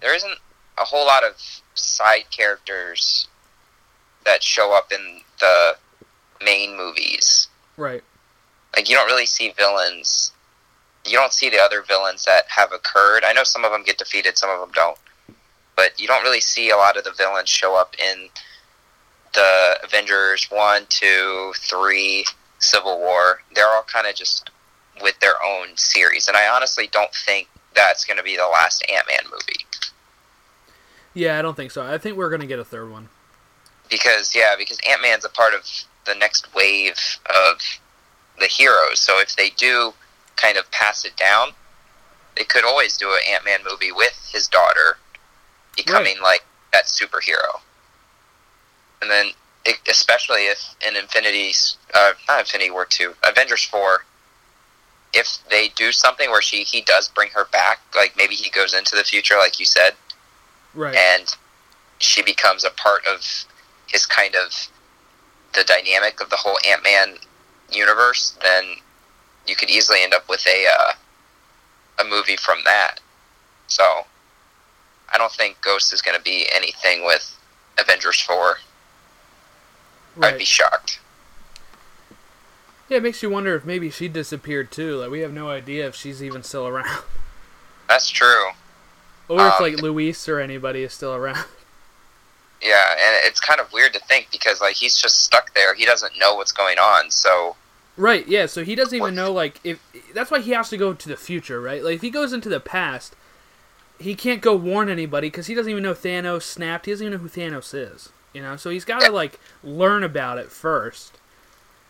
[0.00, 0.38] there isn't
[0.78, 1.34] a whole lot of
[1.74, 3.28] side characters
[4.24, 5.76] that show up in the
[6.44, 7.48] main movies.
[7.76, 8.02] right.
[8.74, 10.32] Like you don't really see villains.
[11.04, 13.24] You don't see the other villains that have occurred.
[13.24, 14.96] I know some of them get defeated, some of them don't.
[15.76, 18.28] But you don't really see a lot of the villains show up in
[19.34, 22.24] the Avengers one, two, three,
[22.58, 23.40] Civil War.
[23.54, 24.50] They're all kind of just
[25.02, 28.84] with their own series, and I honestly don't think that's going to be the last
[28.92, 29.64] Ant Man movie.
[31.14, 31.82] Yeah, I don't think so.
[31.82, 33.08] I think we're gonna get a third one.
[33.90, 35.62] because yeah, because Ant Man's a part of
[36.06, 37.60] the next wave of
[38.38, 39.00] the heroes.
[39.00, 39.92] So if they do
[40.42, 41.48] kind of pass it down,
[42.36, 44.98] they could always do an Ant Man movie with his daughter
[45.76, 47.60] becoming like that superhero.
[49.00, 49.26] And then,
[49.64, 51.52] it, especially if in Infinity,
[51.94, 54.04] uh, not Infinity War two, Avengers four,
[55.14, 58.74] if they do something where she he does bring her back, like maybe he goes
[58.74, 59.92] into the future, like you said,
[60.74, 60.94] Right.
[60.94, 61.34] and
[61.98, 63.20] she becomes a part of
[63.86, 64.68] his kind of
[65.54, 67.16] the dynamic of the whole Ant Man
[67.70, 68.64] universe, then
[69.46, 70.92] you could easily end up with a uh,
[72.00, 73.00] a movie from that.
[73.66, 74.06] So
[75.12, 77.38] I don't think Ghost is going to be anything with
[77.78, 78.58] Avengers four.
[80.20, 80.98] I'd be shocked.
[82.88, 84.96] Yeah, it makes you wonder if maybe she disappeared too.
[84.96, 87.02] Like we have no idea if she's even still around,
[87.88, 88.48] That's true.
[89.28, 91.44] or if Um, like Luis or anybody is still around.
[92.64, 95.74] Yeah, and it's kind of weird to think because like he's just stuck there.
[95.74, 97.10] He doesn't know what's going on.
[97.10, 97.56] So
[97.96, 99.80] Right, yeah, so he doesn't even know like if
[100.14, 101.82] that's why he has to go to the future, right?
[101.84, 103.14] Like if he goes into the past,
[103.98, 106.86] he can't go warn anybody cuz he doesn't even know Thanos snapped.
[106.86, 108.56] He doesn't even know who Thanos is, you know?
[108.56, 111.18] So he's got to like learn about it first.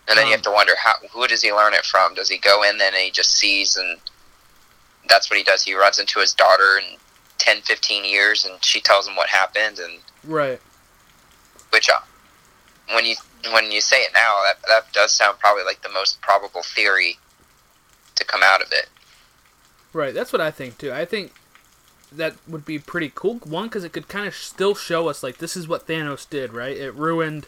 [0.09, 2.15] And then you Um, have to wonder how who does he learn it from?
[2.15, 4.01] Does he go in then and he just sees and
[5.09, 5.63] that's what he does?
[5.63, 6.99] He runs into his daughter in
[7.39, 10.61] 10, 15 years and she tells him what happened and Right.
[11.71, 12.01] which uh,
[12.93, 13.15] when you
[13.53, 17.19] when you say it now that that does sound probably like the most probable theory
[18.15, 18.89] to come out of it.
[19.93, 20.93] Right, that's what I think too.
[20.93, 21.33] I think
[22.11, 23.37] that would be pretty cool.
[23.45, 26.53] One, because it could kind of still show us like this is what Thanos did,
[26.53, 26.77] right?
[26.77, 27.47] It ruined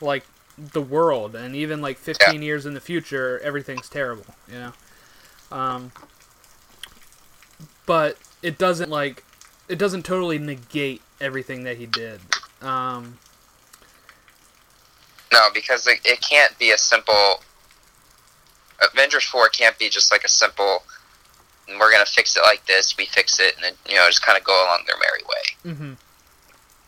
[0.00, 0.24] like
[0.56, 4.72] the world, and even like 15 years in the future, everything's terrible, you know.
[5.50, 5.92] Um,
[7.86, 9.24] but it doesn't like
[9.68, 12.20] it doesn't totally negate everything that he did.
[12.60, 13.18] Um,
[15.32, 17.42] No, because it, it can't be a simple.
[18.80, 20.84] Avengers Four can't be just like a simple.
[21.68, 22.96] We're gonna fix it like this.
[22.96, 25.74] We fix it, and then you know just kind of go along their merry way.
[25.74, 25.96] mhm.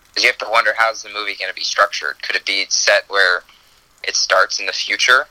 [0.08, 2.20] Because you have to wonder how's the movie going to be structured.
[2.22, 3.44] Could it be set where
[4.02, 5.26] it starts in the future,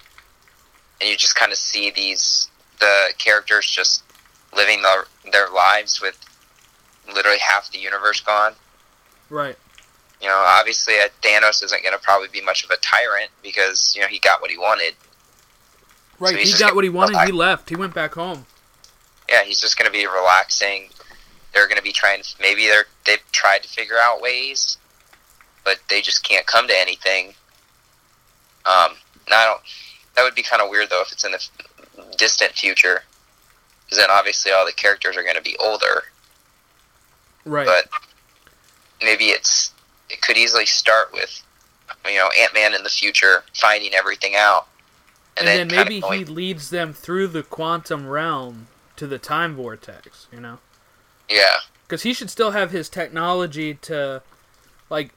[1.01, 4.03] and you just kind of see these the characters just
[4.55, 6.17] living their their lives with
[7.13, 8.53] literally half the universe gone?
[9.29, 9.57] Right.
[10.21, 13.93] You know, obviously uh, Thanos isn't going to probably be much of a tyrant because
[13.95, 14.95] you know he got what he wanted.
[16.19, 16.35] Right.
[16.35, 17.17] he's he got what he wanted.
[17.25, 17.69] He left.
[17.69, 18.45] He went back home.
[19.29, 20.89] Yeah, he's just going to be relaxing.
[21.53, 22.21] They're going to be trying.
[22.41, 24.77] Maybe they're they've tried to figure out ways,
[25.63, 27.33] but they just can't come to anything.
[28.65, 28.91] Um,
[29.25, 29.61] and I don't.
[30.15, 33.03] That would be kind of weird though if it's in the f- distant future,
[33.85, 36.03] because then obviously all the characters are going to be older.
[37.45, 37.65] Right.
[37.65, 37.89] But
[39.01, 39.71] maybe it's
[40.09, 41.43] it could easily start with
[42.07, 44.67] you know Ant Man in the future finding everything out,
[45.37, 48.67] and, then, kinda maybe he leads them through the quantum realm
[48.97, 50.59] to the time vortex, you know?
[51.29, 54.21] yeah Because he should still have his technology to,
[54.89, 55.11] like,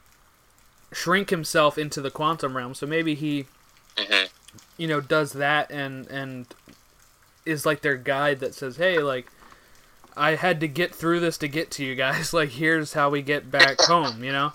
[0.93, 2.75] shrink himself into the quantum realm.
[2.75, 3.47] So maybe he,
[3.99, 4.25] hmm
[4.77, 6.47] you know, does that and and
[7.45, 9.27] is like their guide that says, "Hey, like,
[10.17, 12.33] I had to get through this to get to you guys.
[12.35, 14.53] Like, here's how we get back home." You know.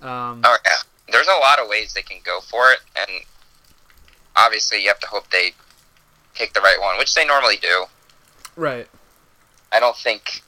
[0.00, 0.76] Um, Oh yeah,
[1.10, 3.10] there's a lot of ways they can go for it, and
[4.36, 5.52] obviously you have to hope they
[6.34, 7.86] pick the right one, which they normally do.
[8.56, 8.88] right.
[9.72, 10.42] I don't think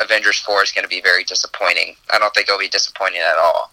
[0.00, 1.96] Avengers Four is going to be very disappointing.
[2.12, 3.72] I don't think it'll be disappointing at all.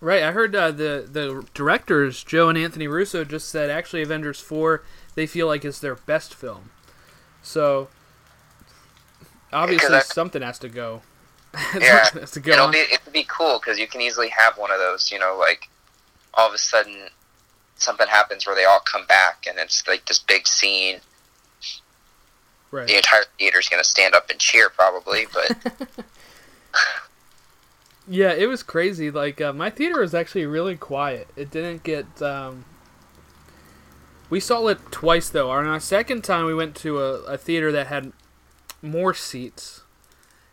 [0.00, 4.40] Right, I heard uh, the the directors Joe and Anthony Russo just said actually Avengers
[4.40, 4.82] four
[5.14, 6.70] they feel like is their best film.
[7.42, 7.88] So
[9.52, 11.02] obviously I- something has to go.
[11.80, 12.52] Yeah, something has to go.
[12.52, 12.72] It'll on.
[12.72, 15.10] be it'll be cool because you can easily have one of those.
[15.10, 15.68] You know, like
[16.34, 17.08] all of a sudden
[17.76, 21.00] something happens where they all come back, and it's like this big scene.
[22.70, 22.90] The right.
[22.90, 25.26] entire theater's going to stand up and cheer, probably.
[25.32, 25.88] But
[28.10, 29.08] Yeah, it was crazy.
[29.10, 31.28] Like uh, my theater was actually really quiet.
[31.36, 32.20] It didn't get.
[32.20, 32.64] Um...
[34.28, 35.50] We saw it twice though.
[35.50, 38.12] On our second time, we went to a, a theater that had
[38.82, 39.79] more seats,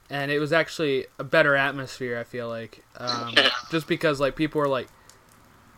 [0.10, 2.18] and it was actually a better atmosphere.
[2.18, 3.34] I feel like, um,
[3.72, 4.88] just because like people were like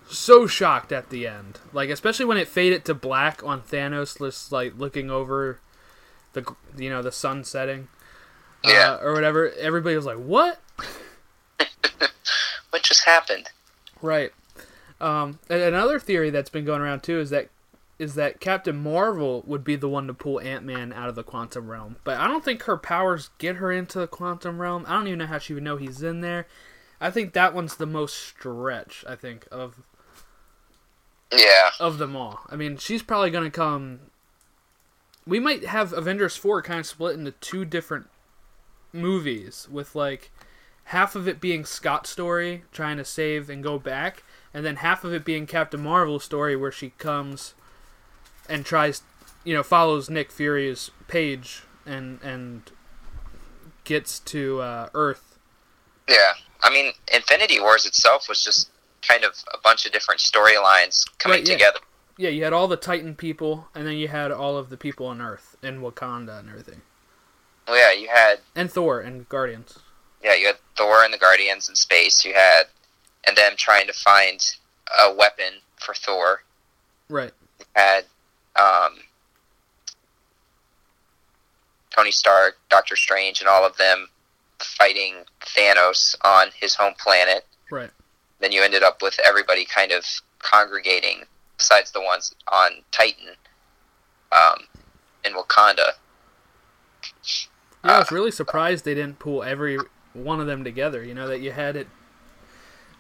[0.10, 4.52] so shocked at the end, like especially when it faded to black on Thanos, just
[4.52, 5.60] like looking over
[6.34, 6.44] the
[6.78, 7.88] you know the sun setting,
[8.64, 8.98] Yeah.
[9.00, 9.52] uh, or whatever.
[9.52, 10.60] Everybody was like, "What?"
[12.70, 13.50] what just happened?
[14.02, 14.32] Right.
[15.02, 17.50] Um, another theory that's been going around too is that
[18.00, 21.24] is that Captain Marvel would be the one to pull Ant Man out of the
[21.24, 24.86] quantum realm, but I don't think her powers get her into the quantum realm.
[24.88, 26.48] I don't even know how she would know he's in there.
[27.02, 29.04] I think that one's the most stretch.
[29.08, 29.84] I think of
[31.32, 31.72] Yeah.
[31.80, 32.42] of them all.
[32.50, 34.00] I mean, she's probably gonna come.
[35.28, 38.10] We might have Avengers four kind of split into two different
[38.94, 40.32] movies, with like
[40.86, 45.04] half of it being Scott's story trying to save and go back, and then half
[45.04, 47.54] of it being Captain Marvel's story where she comes
[48.50, 49.04] and tries,
[49.44, 52.64] you know, follows Nick Fury's page and and
[53.84, 55.38] gets to uh, Earth.
[56.08, 56.34] Yeah.
[56.62, 58.70] I mean, Infinity Wars itself was just
[59.08, 61.54] kind of a bunch of different storylines coming Right, yeah.
[61.54, 61.80] together.
[62.18, 65.06] Yeah, you had all the Titan people, and then you had all of the people
[65.08, 66.82] on Earth and Wakanda and everything,
[67.66, 69.80] Well, yeah, you had and Thor and Guardians.
[70.22, 72.26] yeah, you had Thor and the Guardians in space.
[72.26, 72.64] You had
[73.26, 74.42] and them trying to find
[75.02, 76.44] a weapon for Thor.
[77.08, 77.32] Right.
[77.60, 78.06] You had
[78.56, 78.98] um,
[81.96, 84.10] Tony Stark, Doctor Strange, and all of them
[84.60, 87.46] fighting Thanos on his home planet.
[87.72, 87.92] Right.
[88.40, 90.06] Then you ended up with everybody kind of
[90.40, 91.24] congregating,
[91.58, 93.30] besides the ones on Titan,
[94.32, 94.60] um,
[95.26, 95.94] in Wakanda.
[97.84, 99.78] Yeah, I Uh, was really surprised they didn't pull every
[100.14, 101.04] one of them together.
[101.04, 101.88] You know that you had it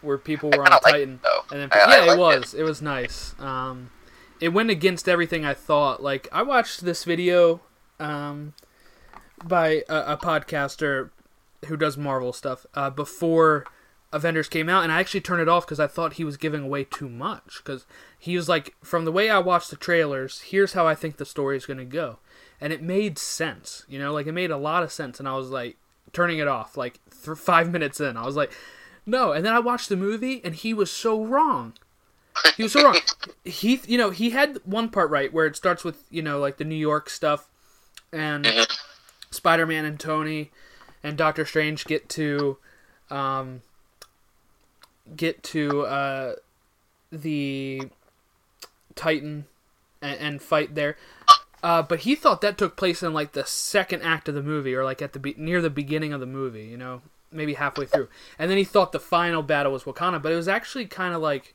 [0.01, 2.63] where people were on Titan, it, and then I- I yeah, it liked was it.
[2.63, 3.35] was nice.
[3.39, 3.91] Um,
[4.39, 6.01] it went against everything I thought.
[6.01, 7.61] Like I watched this video
[7.99, 8.53] um,
[9.43, 11.09] by a, a podcaster
[11.65, 13.65] who does Marvel stuff uh, before
[14.11, 16.63] Avengers came out, and I actually turned it off because I thought he was giving
[16.63, 17.57] away too much.
[17.63, 17.85] Because
[18.17, 21.25] he was like, from the way I watched the trailers, here's how I think the
[21.25, 22.19] story is going to go,
[22.59, 23.85] and it made sense.
[23.87, 25.77] You know, like it made a lot of sense, and I was like
[26.11, 28.17] turning it off like th- five minutes in.
[28.17, 28.51] I was like,
[29.05, 31.73] no, and then I watched the movie, and he was so wrong.
[32.55, 32.97] He was so wrong.
[33.43, 36.57] He, you know, he had one part right where it starts with you know like
[36.57, 37.49] the New York stuff,
[38.11, 38.47] and
[39.31, 40.51] Spider-Man and Tony
[41.03, 42.57] and Doctor Strange get to
[43.09, 43.61] um,
[45.15, 46.33] get to uh,
[47.11, 47.83] the
[48.95, 49.45] Titan
[50.01, 50.97] and, and fight there.
[51.61, 54.73] Uh, but he thought that took place in like the second act of the movie,
[54.73, 56.65] or like at the be- near the beginning of the movie.
[56.65, 58.07] You know, maybe halfway through.
[58.37, 61.21] And then he thought the final battle was Wakanda, but it was actually kind of
[61.21, 61.53] like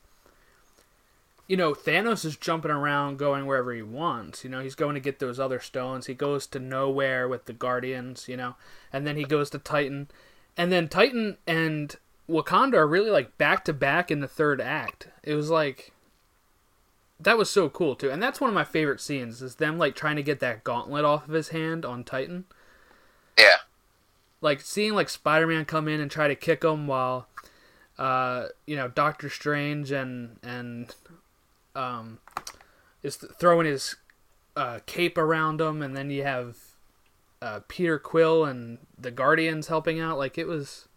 [1.47, 4.45] you know, Thanos is jumping around going wherever he wants.
[4.45, 6.07] You know, he's going to get those other stones.
[6.07, 8.57] He goes to Knowhere with the Guardians, you know,
[8.93, 10.09] and then he goes to Titan.
[10.57, 11.95] And then Titan and
[12.29, 15.09] Wakanda are really like back to back in the third act.
[15.23, 15.93] It was like
[17.21, 18.11] that was so cool too.
[18.11, 21.05] And that's one of my favorite scenes is them like trying to get that gauntlet
[21.05, 22.45] off of his hand on Titan.
[23.39, 23.59] Yeah.
[24.41, 27.29] Like seeing like Spider-Man come in and try to kick him while
[27.99, 30.95] uh, you know, Doctor Strange and and
[31.75, 32.19] um,
[33.03, 33.97] is th- throwing his
[34.57, 36.57] uh, cape around him, and then you have
[37.43, 40.17] uh, Peter Quill and the Guardians helping out.
[40.19, 40.89] Like it was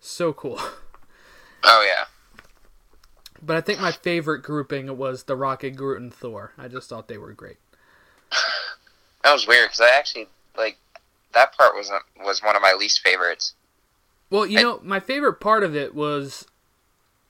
[0.00, 0.60] so cool.
[1.68, 2.04] Oh yeah.
[3.42, 6.52] But I think my favorite grouping was the Rocket, Groot, and Thor.
[6.56, 7.56] I just thought they were great.
[9.24, 10.78] That was weird because I actually like
[11.34, 13.54] that part wasn't was one of my least favorites.
[14.30, 16.46] Well, you I- know, my favorite part of it was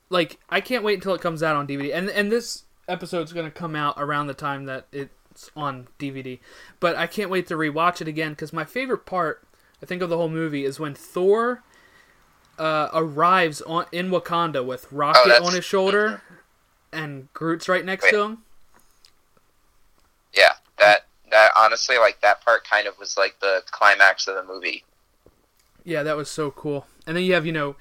[0.08, 1.94] like I can't wait until it comes out on DVD.
[1.94, 6.38] And and this episode's going to come out around the time that it's on DVD.
[6.80, 9.46] But I can't wait to rewatch it again cuz my favorite part
[9.82, 11.62] I think of the whole movie is when Thor
[12.58, 16.22] uh, arrives on in Wakanda with Rocket Oh, on his shoulder
[16.92, 18.38] and Groot's right next to him.
[20.34, 24.44] Yeah, that that honestly like that part kind of was like the climax of the
[24.44, 24.84] movie.
[25.84, 26.86] Yeah, that was so cool.
[27.06, 27.76] And then you have, you know,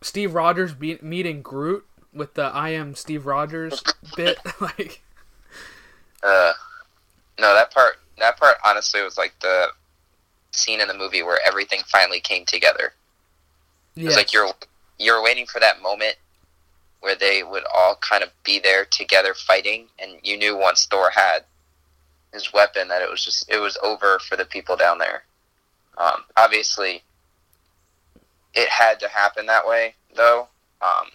[0.00, 3.82] Steve Rogers be- meeting Groot with the I am Steve Rogers
[4.16, 5.02] bit like
[6.22, 6.52] Uh,
[7.38, 9.68] no, that part that part honestly was like the
[10.52, 12.92] scene in the movie where everything finally came together.
[13.96, 14.50] It was like you're
[14.98, 16.16] you're waiting for that moment
[17.00, 21.10] where they would all kind of be there together fighting, and you knew once Thor
[21.10, 21.40] had
[22.32, 25.22] his weapon that it was just it was over for the people down there.
[25.96, 27.02] Um, obviously,
[28.58, 30.48] it had to happen that way, though.
[30.82, 31.06] Um,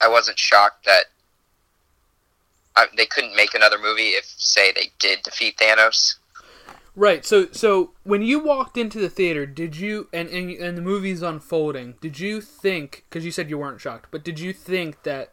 [0.00, 1.04] I wasn't shocked that
[2.74, 6.14] uh, they couldn't make another movie if, say, they did defeat Thanos.
[6.96, 7.24] Right.
[7.24, 11.22] So so when you walked into the theater, did you and and, and the movie's
[11.22, 15.32] unfolding, did you think cuz you said you weren't shocked, but did you think that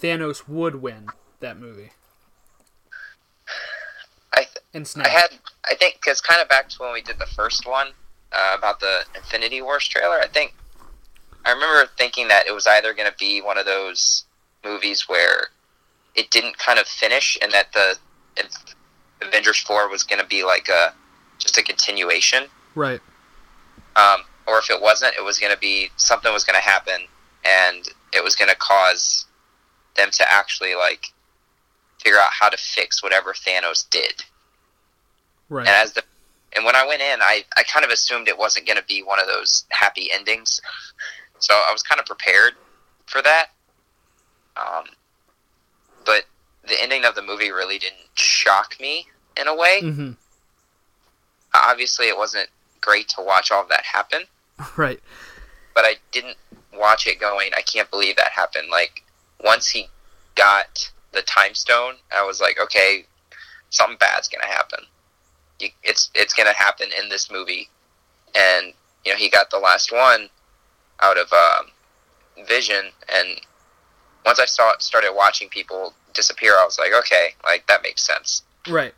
[0.00, 1.06] Thanos would win
[1.38, 1.92] that movie?
[4.32, 5.06] I th- And snap.
[5.06, 5.38] I had,
[5.70, 7.92] I think, because kind of back to when we did the first one
[8.34, 10.18] uh, about the Infinity Wars trailer.
[10.20, 10.54] I think
[11.44, 14.24] I remember thinking that it was either going to be one of those
[14.64, 15.48] movies where
[16.14, 17.96] it didn't kind of finish, and that the
[19.22, 20.92] Avengers Four was going to be like a
[21.38, 23.00] just a continuation, Right.
[23.96, 27.00] um, or if it wasn't, it was going to be something was going to happen,
[27.44, 29.26] and it was going to cause
[29.96, 31.06] them to actually like
[32.02, 34.24] figure out how to fix whatever Thanos did.
[35.48, 35.66] Right.
[35.66, 36.02] And as the
[36.54, 39.02] and when I went in, I, I kind of assumed it wasn't going to be
[39.02, 40.60] one of those happy endings,
[41.38, 42.54] so I was kind of prepared
[43.06, 43.46] for that.
[44.56, 44.84] Um,
[46.06, 46.24] but
[46.66, 49.80] the ending of the movie really didn't shock me in a way.
[49.80, 50.10] hmm
[51.54, 52.48] Obviously, it wasn't
[52.80, 54.22] great to watch all of that happen,
[54.76, 55.00] Right.
[55.74, 56.36] but I didn't
[56.74, 57.50] watch it going.
[57.56, 58.68] I can't believe that happened.
[58.70, 59.04] Like
[59.42, 59.88] once he
[60.34, 63.06] got the time stone, I was like, okay,
[63.70, 64.80] something bad's gonna happen.
[65.60, 67.68] You, it's it's gonna happen in this movie,
[68.34, 68.72] and
[69.04, 70.28] you know he got the last one
[71.00, 73.40] out of um, Vision, and
[74.24, 78.42] once I saw started watching people disappear, I was like, okay, like that makes sense.
[78.68, 78.94] Right.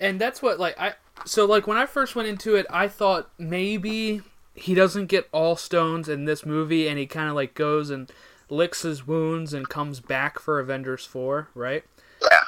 [0.00, 3.30] And that's what like I so like when I first went into it, I thought
[3.38, 4.22] maybe
[4.54, 8.10] he doesn't get all stones in this movie and he kind of like goes and
[8.48, 11.84] licks his wounds and comes back for Avengers 4, right?
[12.22, 12.44] Yeah,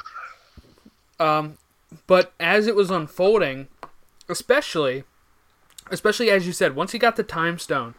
[1.18, 1.59] Um
[2.07, 3.68] but as it was unfolding,
[4.28, 5.05] especially
[5.91, 7.95] especially as you said, once he got the time stone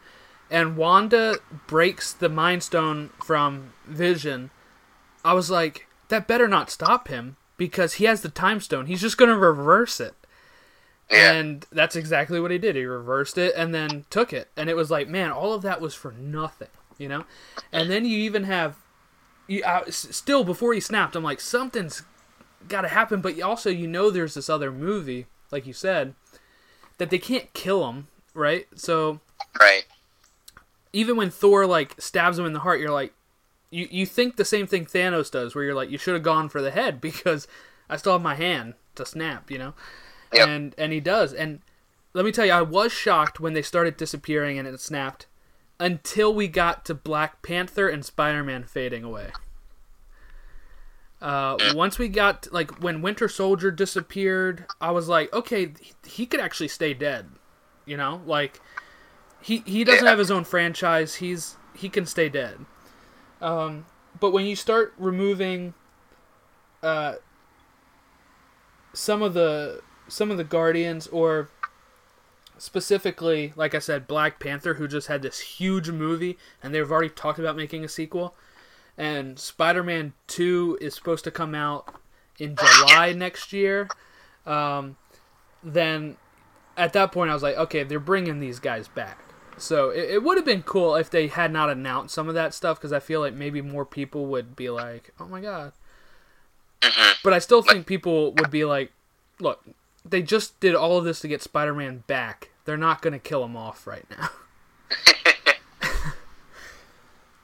[0.52, 1.38] and Wanda
[1.68, 4.52] breaks the mind stone from Vision,
[5.24, 8.86] I was like, that better not stop him because he has the time stone.
[8.86, 10.16] He's just going to reverse it.
[11.12, 12.76] yeah, And that's exactly what he did.
[12.76, 14.50] He reversed it and then took it.
[14.56, 17.26] And it was like, man, all of that was for nothing, you know?
[17.72, 18.78] And then you even have
[19.48, 22.04] you uh, still before he snapped, I'm like something's
[22.68, 26.14] got to happen, but also you know there's this other movie, like you said,
[26.98, 28.68] that they can't kill him, right?
[28.76, 29.20] So
[29.60, 29.86] right.
[30.94, 33.14] even when Thor like stabs him in the heart, you're like,
[33.72, 36.50] you you think the same thing Thanos does, where you're like, you should have gone
[36.50, 37.48] for the head because
[37.90, 39.74] I still have my hand to snap, you know,
[40.34, 40.48] Yep.
[40.48, 41.34] and and he does.
[41.34, 41.62] And
[42.14, 45.28] let me tell you, I was shocked when they started disappearing and it snapped,
[45.80, 49.30] until we got to Black Panther and Spider Man fading away.
[51.22, 55.74] Uh, once we got like when Winter Soldier disappeared, I was like, okay,
[56.06, 57.28] he, could actually stay dead,
[57.86, 58.62] you know, like
[59.42, 61.16] he he doesn't have his own franchise.
[61.16, 62.66] He's he can stay dead.
[63.42, 63.86] Um,
[64.20, 65.74] but when you start removing,
[66.82, 67.16] uh,
[68.94, 71.50] some of the some of the Guardians or
[72.58, 77.10] specifically, like I said, Black Panther, who just had this huge movie, and they've already
[77.10, 78.36] talked about making a sequel.
[79.00, 81.96] And Spider Man 2 is supposed to come out
[82.38, 83.88] in July next year.
[84.46, 84.98] Um,
[85.64, 86.18] then
[86.76, 89.18] at that point, I was like, okay, they're bringing these guys back.
[89.58, 92.54] So it, it would have been cool if they had not announced some of that
[92.54, 95.72] stuff because I feel like maybe more people would be like, oh my god.
[96.84, 98.92] hmm But I still think people would be like,
[99.40, 99.64] look,
[100.04, 102.50] they just did all of this to get Spider Man back.
[102.66, 104.30] They're not going to kill him off right now.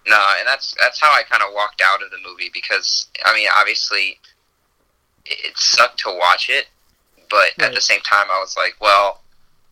[0.07, 3.33] No, and that's that's how I kind of walked out of the movie because I
[3.33, 4.19] mean, obviously,
[5.25, 6.67] it, sucked to watch it,
[7.29, 9.21] but at the same time, I was like, well,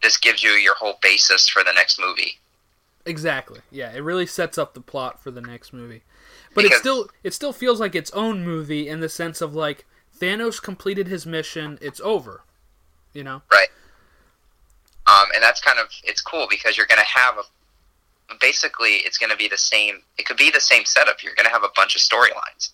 [0.01, 2.39] this gives you your whole basis for the next movie.
[3.05, 3.59] Exactly.
[3.69, 6.03] Yeah, it really sets up the plot for the next movie.
[6.55, 9.85] But it still it still feels like its own movie in the sense of like
[10.19, 12.43] Thanos completed his mission, it's over.
[13.13, 13.41] You know?
[13.51, 13.67] Right.
[15.05, 17.43] Um, and that's kind of it's cool because you're going to have a
[18.39, 20.01] basically it's going to be the same.
[20.17, 21.23] It could be the same setup.
[21.23, 22.69] You're going to have a bunch of storylines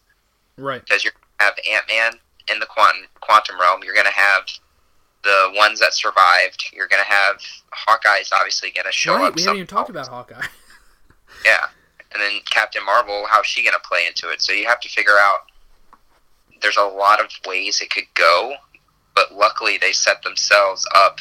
[0.58, 0.84] Right.
[0.84, 2.20] because you're going to have Ant Man
[2.52, 3.82] in the quantum quantum realm.
[3.84, 4.44] You're going to have
[5.24, 6.64] the ones that survived.
[6.74, 7.42] You're going to have
[7.72, 9.36] Hawkeye's obviously going to show right, up.
[9.36, 10.46] we haven't even talked about Hawkeye.
[11.46, 11.68] Yeah,
[12.12, 14.42] and then Captain Marvel, how's she going to play into it?
[14.42, 15.40] So you have to figure out.
[16.62, 18.56] There's a lot of ways it could go,
[19.16, 21.20] but luckily they set themselves up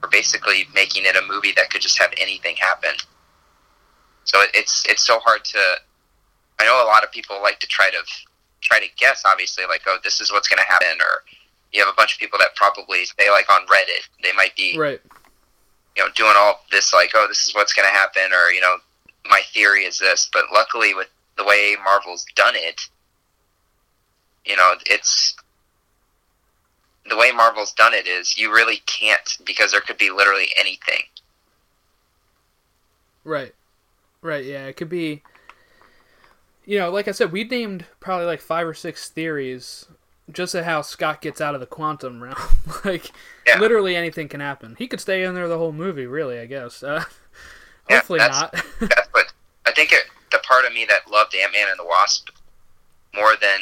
[0.00, 2.90] for basically making it a movie that could just have anything happen.
[4.24, 5.58] So it, it's it's so hard to.
[6.60, 7.98] I know a lot of people like to try to
[8.60, 9.22] try to guess.
[9.24, 11.24] Obviously, like oh, this is what's going to happen, or
[11.72, 14.78] you have a bunch of people that probably say like on Reddit they might be
[14.78, 15.00] right.
[15.96, 18.60] you know, doing all this like, oh, this is what's going to happen, or you
[18.60, 18.76] know,
[19.28, 20.28] my theory is this.
[20.32, 22.82] But luckily, with the way Marvel's done it,
[24.44, 25.34] you know, it's
[27.08, 31.02] the way Marvel's done it is you really can't because there could be literally anything.
[33.24, 33.54] Right.
[34.22, 34.66] Right, yeah.
[34.66, 35.22] It could be
[36.64, 39.84] you know, like I said, we named probably like five or six theories
[40.30, 42.36] just at how Scott gets out of the quantum realm.
[42.84, 43.10] like
[43.46, 43.58] Yeah.
[43.58, 44.76] literally anything can happen.
[44.78, 46.82] He could stay in there the whole movie, really, I guess.
[46.82, 47.04] Uh,
[47.90, 48.52] Yeah, Hopefully that's- not.
[48.80, 49.32] That's what
[49.66, 49.90] I think.
[49.92, 52.28] It, the part of me that loved Ant Man and the Wasp
[53.12, 53.58] more than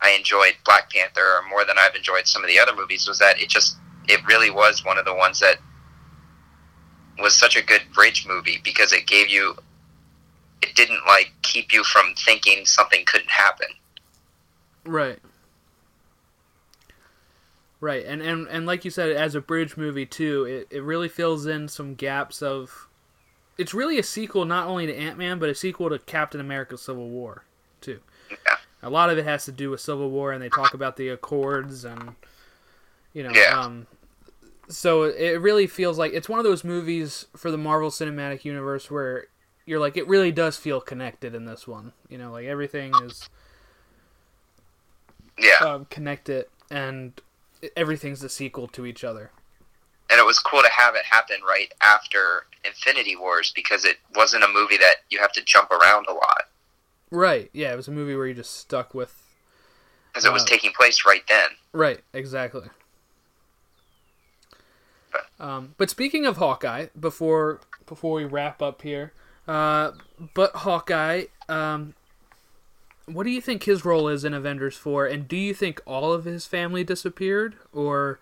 [0.00, 3.18] I enjoyed Black Panther, or more than I've enjoyed some of the other movies, was
[3.18, 3.76] that it just
[4.08, 5.56] it really was one of the ones that
[7.20, 9.56] was such a good bridge movie because it gave you
[10.62, 13.68] it didn't like keep you from thinking something couldn't happen.
[14.84, 15.18] Right.
[17.82, 21.08] Right, and, and and like you said, as a bridge movie too, it, it really
[21.08, 22.88] fills in some gaps of.
[23.56, 26.76] It's really a sequel not only to Ant Man, but a sequel to Captain America:
[26.76, 27.44] Civil War,
[27.80, 28.00] too.
[28.30, 28.56] Yeah.
[28.82, 31.08] A lot of it has to do with Civil War, and they talk about the
[31.08, 32.14] Accords and,
[33.12, 33.60] you know, Yeah.
[33.60, 33.86] um,
[34.68, 38.90] so it really feels like it's one of those movies for the Marvel Cinematic Universe
[38.90, 39.26] where
[39.70, 41.92] you're like, it really does feel connected in this one.
[42.08, 43.28] You know, like everything is
[45.38, 45.58] Yeah.
[45.60, 47.20] um, connected and
[47.76, 49.30] everything's a sequel to each other.
[50.10, 54.42] and it was cool to have it happen right after Infinity Wars because it wasn't
[54.42, 56.48] a movie that you have to jump around a lot
[57.12, 57.48] Right.
[57.52, 59.14] Yeah, it was a movie where you just stuck with.
[60.08, 61.50] because it was Uh, taking place right then.
[61.72, 62.00] Right.
[62.12, 62.68] Exactly.
[65.38, 69.12] Um, but speaking of Hawkeye, before before we wrap up here,
[69.50, 69.92] uh,
[70.34, 71.94] but Hawkeye, um,
[73.06, 76.12] what do you think his role is in Avengers Four, and do you think all
[76.12, 78.20] of his family disappeared, or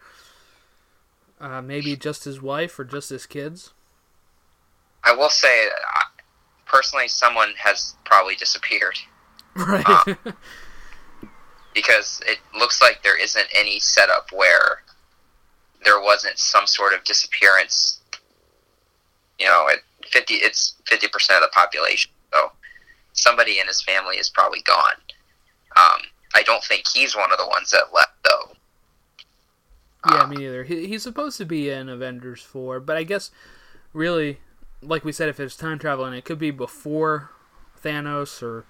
[1.38, 3.74] uh, maybe just his wife or just his kids?
[5.04, 6.02] I will say, uh,
[6.64, 8.98] personally, someone has probably disappeared
[9.54, 10.16] Right.
[11.74, 14.82] because it looks like there isn't any setup where
[15.84, 18.00] there wasn't some sort of disappearance.
[19.38, 19.78] You know, at
[20.10, 22.52] fifty, it's fifty percent of the population, so
[23.12, 24.94] somebody in his family is probably gone.
[25.76, 26.02] Um,
[26.34, 28.52] I don't think he's one of the ones that left, though.
[30.10, 30.64] Yeah, me neither.
[30.64, 33.30] He, he's supposed to be in Avengers 4, but I guess
[33.92, 34.38] really,
[34.80, 37.30] like we said, if it's time traveling, it could be before
[37.82, 38.64] Thanos or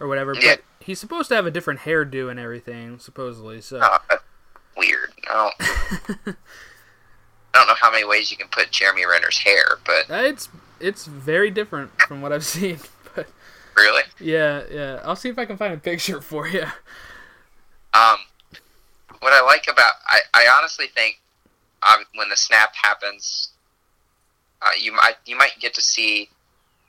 [0.00, 0.34] or whatever.
[0.34, 0.56] Yeah.
[0.56, 3.60] But he's supposed to have a different hairdo and everything, supposedly.
[3.60, 4.22] So Uh, that's
[4.76, 5.12] weird.
[5.30, 5.54] I don't,
[7.54, 10.48] I don't know how many ways you can put Jeremy Renner's hair, but it's
[10.80, 12.78] it's very different from what I've seen.
[13.14, 13.28] But
[13.76, 16.64] really, yeah, yeah, I'll see if I can find a picture for you.
[17.94, 18.18] um,
[19.20, 21.20] what I like about I, I honestly think
[21.88, 23.50] um, when the snap happens,
[24.62, 26.28] uh, you might you might get to see.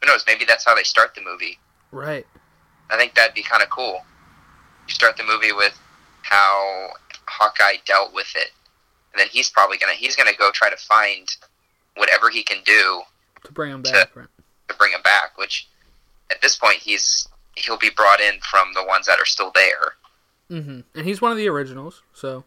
[0.01, 0.23] Who knows?
[0.27, 1.57] Maybe that's how they start the movie.
[1.91, 2.27] Right.
[2.91, 4.03] I think that'd be kind of cool.
[4.88, 5.79] You start the movie with
[6.21, 6.89] how
[7.27, 8.51] Hawkeye dealt with it,
[9.13, 11.27] and then he's probably gonna he's gonna go try to find
[11.95, 13.01] whatever he can do
[13.45, 14.15] To bring him back.
[14.15, 14.27] Right.
[14.69, 15.37] to bring him back.
[15.37, 15.67] Which
[16.31, 19.93] at this point he's he'll be brought in from the ones that are still there.
[20.51, 20.81] Mm-hmm.
[20.93, 22.43] And he's one of the originals, so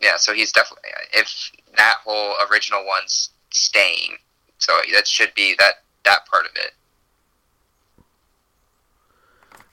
[0.00, 4.16] Yeah, so he's definitely if that whole original one's staying,
[4.58, 6.72] so that should be that that part of it.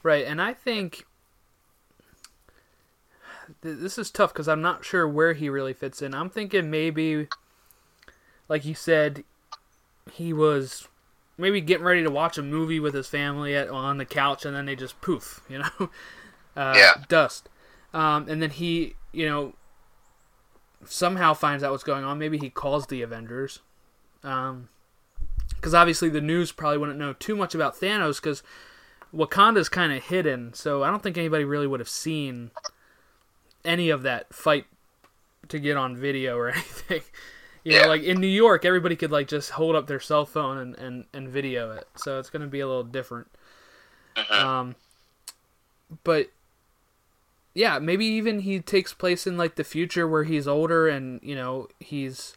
[0.02, 1.04] Right, and I think
[3.62, 6.14] th- this is tough because I'm not sure where he really fits in.
[6.14, 7.28] I'm thinking maybe,
[8.48, 9.24] like you said,
[10.10, 10.88] he was
[11.38, 14.54] maybe getting ready to watch a movie with his family at, on the couch, and
[14.54, 15.70] then they just poof, you know,
[16.56, 17.04] uh, Yeah.
[17.08, 17.48] dust.
[17.94, 19.54] Um, and then he, you know,
[20.84, 22.18] somehow finds out what's going on.
[22.18, 23.60] Maybe he calls the Avengers.
[24.24, 24.68] Um,
[25.56, 28.42] because obviously the news probably wouldn't know too much about Thanos because
[29.14, 32.50] Wakanda's kind of hidden, so I don't think anybody really would have seen
[33.64, 34.66] any of that fight
[35.48, 37.02] to get on video or anything.
[37.64, 37.86] You know, Yeah.
[37.86, 41.04] like in New York, everybody could like just hold up their cell phone and, and,
[41.12, 43.28] and video it, so it's going to be a little different.
[44.30, 44.74] Um,
[46.04, 46.30] but
[47.54, 51.34] yeah, maybe even he takes place in like the future where he's older and you
[51.34, 52.36] know he's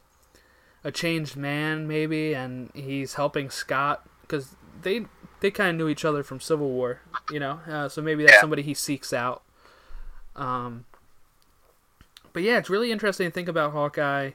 [0.83, 5.05] a changed man maybe and he's helping Scott because they
[5.39, 6.99] they kind of knew each other from Civil War,
[7.31, 7.59] you know.
[7.67, 8.41] Uh, so maybe that's Yeah.
[8.41, 9.41] somebody he seeks out.
[10.35, 10.85] Um,
[12.33, 14.31] but yeah, it's really interesting to think about Hawkeye.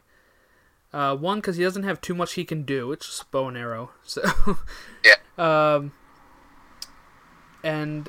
[0.93, 2.91] Uh, one because he doesn't have too much he can do.
[2.93, 3.91] It's just bow and arrow.
[4.03, 4.23] So
[5.05, 5.15] Yeah.
[5.39, 5.93] um,
[7.63, 8.09] and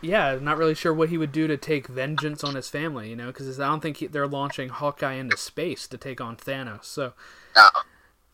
[0.00, 3.10] yeah, not really sure what he would do to take vengeance on his family.
[3.10, 6.36] You know, because I don't think he, they're launching Hawkeye into space to take on
[6.36, 6.84] Thanos.
[6.84, 7.12] So
[7.56, 7.68] No.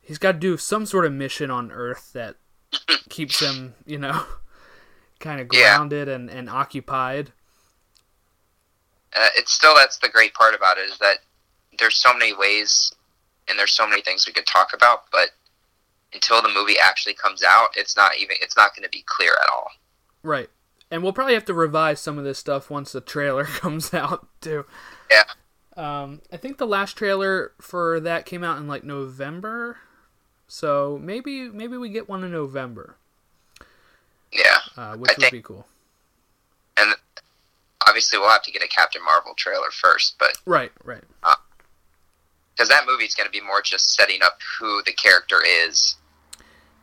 [0.01, 2.37] he's got to do some sort of mission on Earth that
[3.09, 4.25] keeps him, you know,
[5.21, 5.75] kind of Yeah.
[5.77, 7.33] grounded and, and occupied.
[9.17, 11.19] Uh, it's still that's the great part about it is that
[11.79, 12.93] there's so many ways
[13.49, 15.31] and there's so many things we could talk about, but
[16.13, 19.33] until the movie actually comes out, it's not even it's not going to be clear
[19.43, 19.71] at all.
[20.23, 20.51] Right.
[20.91, 24.27] And we'll probably have to revise some of this stuff once the trailer comes out
[24.41, 24.67] too.
[25.11, 25.23] Yeah.
[25.77, 29.79] Um, I think the last trailer for that came out in like November,
[30.49, 32.97] So maybe maybe we get one in November,
[34.33, 35.67] Yeah, uh, which I would think- be cool.
[36.77, 36.95] and
[37.87, 41.05] obviously we'll have to get a Captain Marvel trailer first, but Right, right.
[42.61, 45.97] Because that movie's going to be more just setting up who the character is.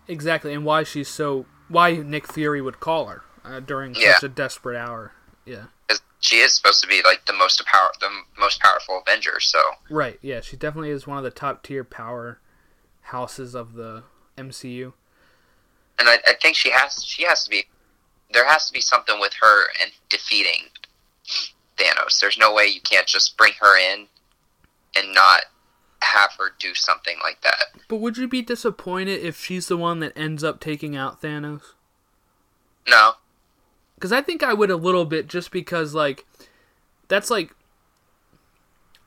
[0.08, 4.14] Exactly, and why she's so why Nick Fury would call her uh, during Yeah.
[4.16, 5.12] such a desperate hour.
[5.46, 5.66] Yeah.
[5.88, 8.10] 'Cause she is supposed to be like the most power, the
[8.40, 9.40] most powerful Avenger.
[9.40, 9.60] So
[9.90, 10.18] Right.
[10.24, 12.40] Yeah, she definitely is one of the top tier power
[13.02, 14.04] houses of the
[14.36, 14.94] MCU.
[16.00, 17.68] and I, I think she has she has to be
[18.32, 20.70] there has to be something with her and defeating
[21.78, 22.20] Thanos.
[22.20, 24.08] There's no way you can't just bring her in
[24.96, 25.42] and not
[26.02, 27.66] have her do something like that.
[27.88, 31.62] But would you be disappointed if she's the one that ends up taking out Thanos?
[32.88, 33.14] No,
[33.96, 36.26] Because I think I would a little bit, just because like
[37.08, 37.54] that's like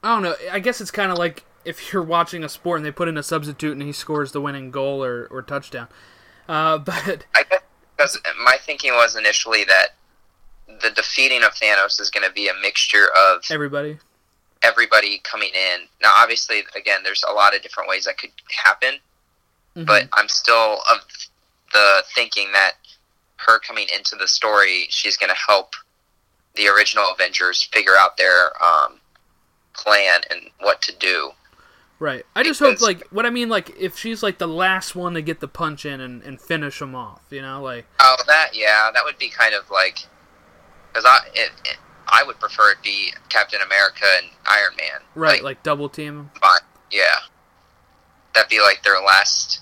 [0.02, 0.34] I don't know.
[0.50, 3.16] I guess it's kind of like if you're watching a sport and they put in
[3.16, 5.88] a substitute and he scores the winning goal or, or touchdown.
[6.48, 7.60] Uh, but I guess
[7.96, 9.88] because my thinking was initially that
[10.82, 13.98] the defeating of Thanos is going to be a mixture of everybody,
[14.62, 15.80] everybody coming in.
[16.02, 18.30] Now, obviously, again, there's a lot of different ways that could
[18.64, 19.00] happen,
[19.76, 19.86] Mhm.
[19.86, 21.00] but I'm still of
[21.72, 22.72] the thinking that
[23.36, 25.74] her coming into the story, she's going to help
[26.56, 29.00] the original Avengers figure out their um,
[29.72, 31.32] plan and what to do.
[32.00, 32.24] right?
[32.34, 35.22] I just hope like what I mean, like if she's like the last one to
[35.22, 38.90] get the punch in and, and finish them off, you know, like Oh, that yeah,
[38.92, 40.00] that would be kind of like
[40.88, 41.76] because I it, it,
[42.12, 45.00] I would prefer it be Captain America and Iron Man.
[45.14, 46.30] right, like, double team.
[46.40, 47.16] But yeah,
[48.34, 49.60] that'd be like their last,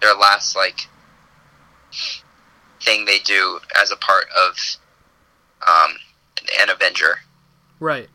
[0.00, 0.88] their last like
[2.80, 4.56] thing they do as a part of
[5.66, 5.96] um,
[6.60, 7.20] an Avenger.
[7.80, 8.08] Right.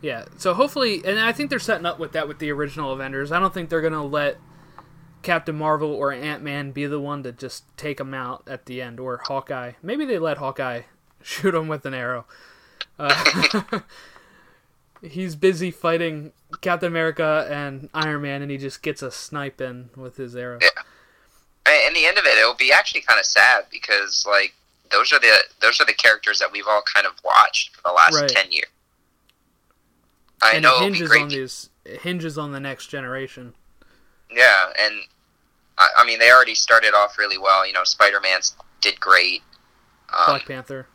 [0.00, 0.26] Yeah.
[0.36, 3.32] So hopefully, and I think they're setting up with that with the original Avengers.
[3.32, 4.38] I don't think they're gonna let
[5.22, 8.82] Captain Marvel or Ant Man be the one to just take them out at the
[8.82, 9.72] end, or Hawkeye.
[9.82, 10.82] Maybe they let Hawkeye
[11.24, 12.26] shoot him with an arrow.
[12.98, 13.80] Uh,
[15.02, 19.90] he's busy fighting Captain America and Iron Man, and he just gets a snipe in
[19.96, 20.58] with his arrow.
[20.60, 20.68] Yeah.
[21.86, 24.52] In the end of it, it'll be actually kind of sad because like
[24.90, 27.92] those are the those are the characters that we've all kind of watched for the
[27.92, 28.28] last Right.
[28.28, 28.66] ten years.
[30.42, 31.70] I and know it hinges on these.
[31.84, 33.54] It hinges on the next generation.
[34.30, 34.94] Yeah, and
[35.78, 37.66] I, I mean they already started off really well.
[37.66, 38.40] You know, Spider Man
[38.80, 39.42] did great.
[40.12, 40.88] Um, Black Panther.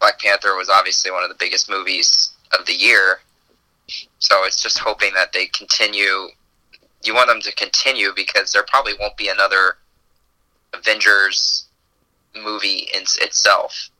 [0.00, 3.20] Black Panther was obviously one of the biggest movies of the year.
[4.18, 6.28] So it's just hoping that they continue.
[7.02, 9.76] You want them to continue because there probably won't be another
[10.72, 11.66] Avengers
[12.34, 13.90] movie in itself,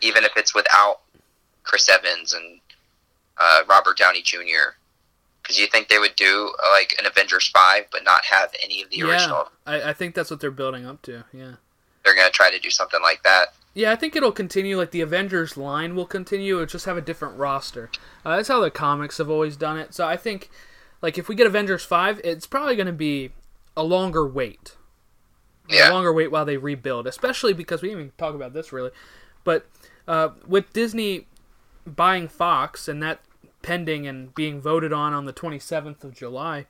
[0.00, 1.00] even if it's without
[1.64, 2.60] Chris Evans and
[3.38, 4.76] uh, Robert Downey Jr.
[5.42, 8.90] Because you think they would do like an Avengers five, but not have any of
[8.90, 9.50] the Yeah, original.
[9.66, 11.24] I, I think that's what they're building up to.
[11.32, 11.52] Yeah.
[12.04, 13.54] They're gonna try to do something like that.
[13.74, 14.76] Yeah, I think it'll continue.
[14.76, 16.56] Like the Avengers line will continue.
[16.56, 17.90] It'll just have a different roster.
[18.24, 19.94] Uh, that's how the comics have always done it.
[19.94, 20.50] So I think,
[21.02, 23.30] like, if we get Avengers five, it's probably going to be
[23.76, 24.76] a longer wait.
[25.70, 25.90] A Yeah.
[25.90, 28.90] longer wait while they rebuild, especially because we didn't even talk about this really,
[29.44, 29.66] but
[30.08, 31.28] uh, with Disney
[31.86, 33.20] buying Fox and that
[33.62, 36.66] pending and being voted on on the 27th of July,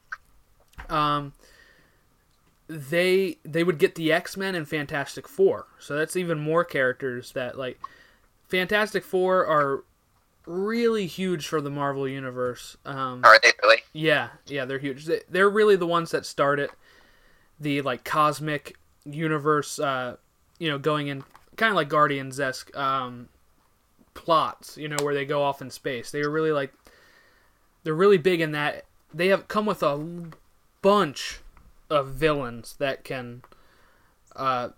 [0.91, 1.33] um,
[2.73, 5.66] they they would get the X Men and Fantastic Four.
[5.81, 7.81] So that's even more characters that like
[8.49, 9.83] Fantastic Four are
[10.47, 12.77] really huge for the Marvel universe.
[12.85, 13.79] Um, Are they really?
[13.93, 15.07] yeah, yeah, they're huge.
[15.07, 16.71] They- They're really the ones that started
[17.59, 19.79] the like cosmic universe.
[19.79, 20.16] Uh,
[20.59, 21.25] you know, going in
[21.57, 23.29] kind of like Guardians esque um,
[24.14, 24.77] plots.
[24.79, 26.11] You know, where they go off in space.
[26.12, 26.73] They were really like
[27.83, 28.85] they're really big in that.
[29.12, 30.31] They have come with a
[30.83, 31.41] bunch
[31.91, 33.43] of villains that can
[34.36, 34.70] uh,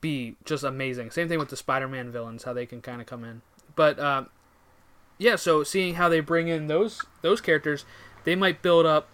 [0.00, 1.10] be just amazing.
[1.10, 3.42] Same thing with the Spider-Man villains, how they can kind of come in.
[3.74, 4.24] But uh,
[5.18, 7.84] yeah, so seeing how they bring in those those characters,
[8.24, 9.08] they might build up,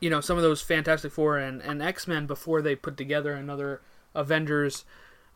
[0.00, 3.32] you know, some of those Fantastic Four and, and X Men before they put together
[3.32, 3.80] another
[4.14, 4.84] Avengers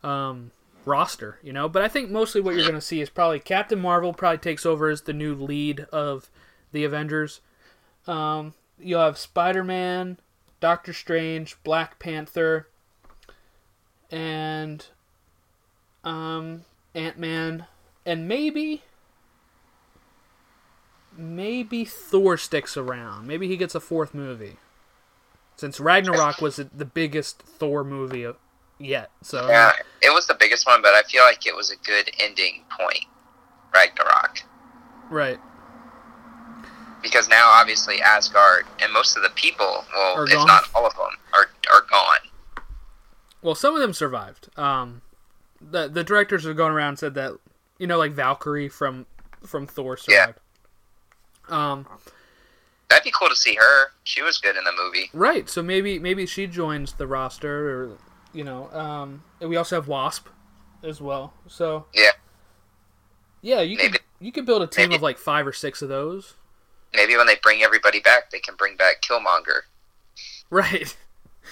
[0.03, 0.51] um,
[0.85, 1.39] roster.
[1.41, 4.13] You know, but I think mostly what you're going to see is probably Captain Marvel
[4.13, 6.29] probably takes over as the new lead of
[6.71, 7.41] the Avengers.
[8.07, 10.17] Um, you'll have Spider Man,
[10.63, 12.69] Doctor Strange, Black Panther,
[14.09, 14.85] and
[16.05, 16.63] um,
[16.95, 17.65] Ant Man,
[18.05, 18.83] and maybe
[21.17, 23.27] maybe Thor sticks around.
[23.27, 24.55] Maybe he gets a fourth movie.
[25.57, 28.25] Since Ragnarok was the biggest Thor movie
[28.79, 31.77] yet, so Yeah, it was the biggest one, but I feel like it was a
[31.85, 33.03] good ending point.
[33.75, 34.43] Ragnarok.
[35.09, 35.41] right.
[37.03, 40.47] Because now obviously Asgard and most of the people, well, Are if gone.
[40.47, 42.63] not all of them, are are gone.
[43.41, 44.47] Well, some of them survived.
[44.57, 45.01] Um,
[45.61, 47.33] the the directors have gone around and said that
[47.77, 49.05] you know, like Valkyrie from
[49.45, 50.25] from Thor Yeah.
[50.27, 50.39] survived.
[51.49, 51.87] Um,
[52.89, 53.87] That'd be cool to see her.
[54.03, 55.09] She was good in the movie.
[55.13, 55.49] right.
[55.49, 57.97] So maybe maybe she joins the roster, or
[58.33, 60.27] you know, um, and we also have Wasp
[60.83, 61.33] as well.
[61.47, 62.11] So Yeah,
[63.41, 65.89] yeah, you could you could build a team maybe- of like five or six of
[65.89, 66.35] those.
[66.93, 69.61] Maybe when they bring everybody back, they can bring back Killmonger,
[70.49, 70.95] Right.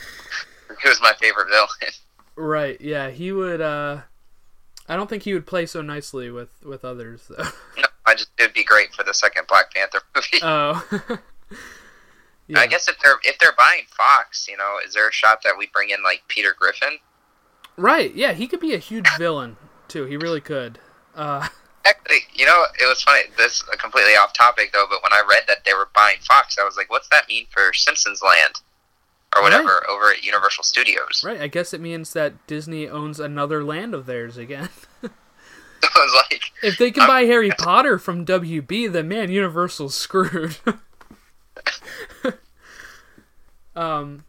[0.68, 1.94] who was my favorite villain.
[2.36, 2.80] Right.
[2.82, 3.62] Yeah, he would.
[3.62, 4.02] uh
[4.90, 7.44] I don't think he would play so nicely with with others though.
[7.78, 10.40] no, I just it'd be great for the second Black Panther movie.
[10.42, 10.86] Oh.
[12.48, 12.60] yeah.
[12.60, 15.54] I guess if they're if they're buying Fox, you know, is there a shot that
[15.58, 16.98] we bring in like Peter Griffin?
[17.78, 18.14] Right.
[18.16, 20.06] Yeah, he could be a huge villain too.
[20.06, 20.80] He really could.
[21.16, 21.48] Uh
[21.86, 23.24] Actually, you know, it was funny.
[23.38, 26.58] This is completely off topic though, but when I read that they were buying Fox,
[26.60, 28.62] I was like, "What's that mean for Simpsons Land
[29.36, 31.42] or whatever over at Universal Studios?" right.
[31.42, 34.70] I guess it means that Disney owns another land of theirs again.
[35.96, 40.58] I was like, if they can buy Harry Potter from WB, then man, Universal's screwed.
[43.76, 44.26] um,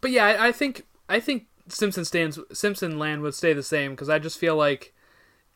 [0.00, 3.90] but yeah, I, I think I think Simpson stands Simpson Land would stay the same
[3.92, 4.93] because I just feel like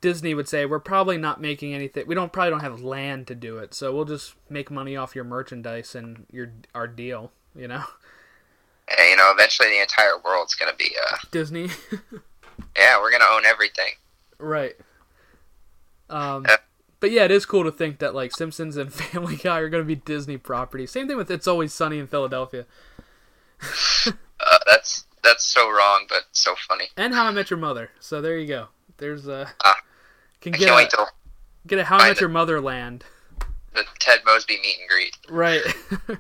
[0.01, 2.07] Disney would say we're probably not making anything.
[2.07, 5.15] We don't probably don't have land to do it, so we'll just make money off
[5.15, 7.33] your merchandise and your our deal.
[7.57, 7.83] You know,
[8.89, 11.71] and, you know, eventually the entire world's gonna be, uh, Disney,
[12.77, 13.93] yeah, we're gonna own everything.
[14.39, 14.77] right?
[16.11, 16.47] Um,
[17.01, 19.83] but yeah, it is cool to think that like Simpsons and Family Guy are going
[19.83, 20.87] to be Disney property.
[20.87, 22.65] Same thing with It's Always Sunny in Philadelphia
[24.07, 26.87] Uh, that's that's so wrong, but so funny.
[26.97, 27.91] and How I Met Your Mother.
[28.01, 28.69] So there you go.
[28.99, 29.77] There's uh, Ah,
[30.41, 31.07] can I get a, till
[31.67, 33.05] get a How find Your Mother land.
[33.75, 35.17] the Ted Mosby meet and greet.
[35.29, 35.63] Right.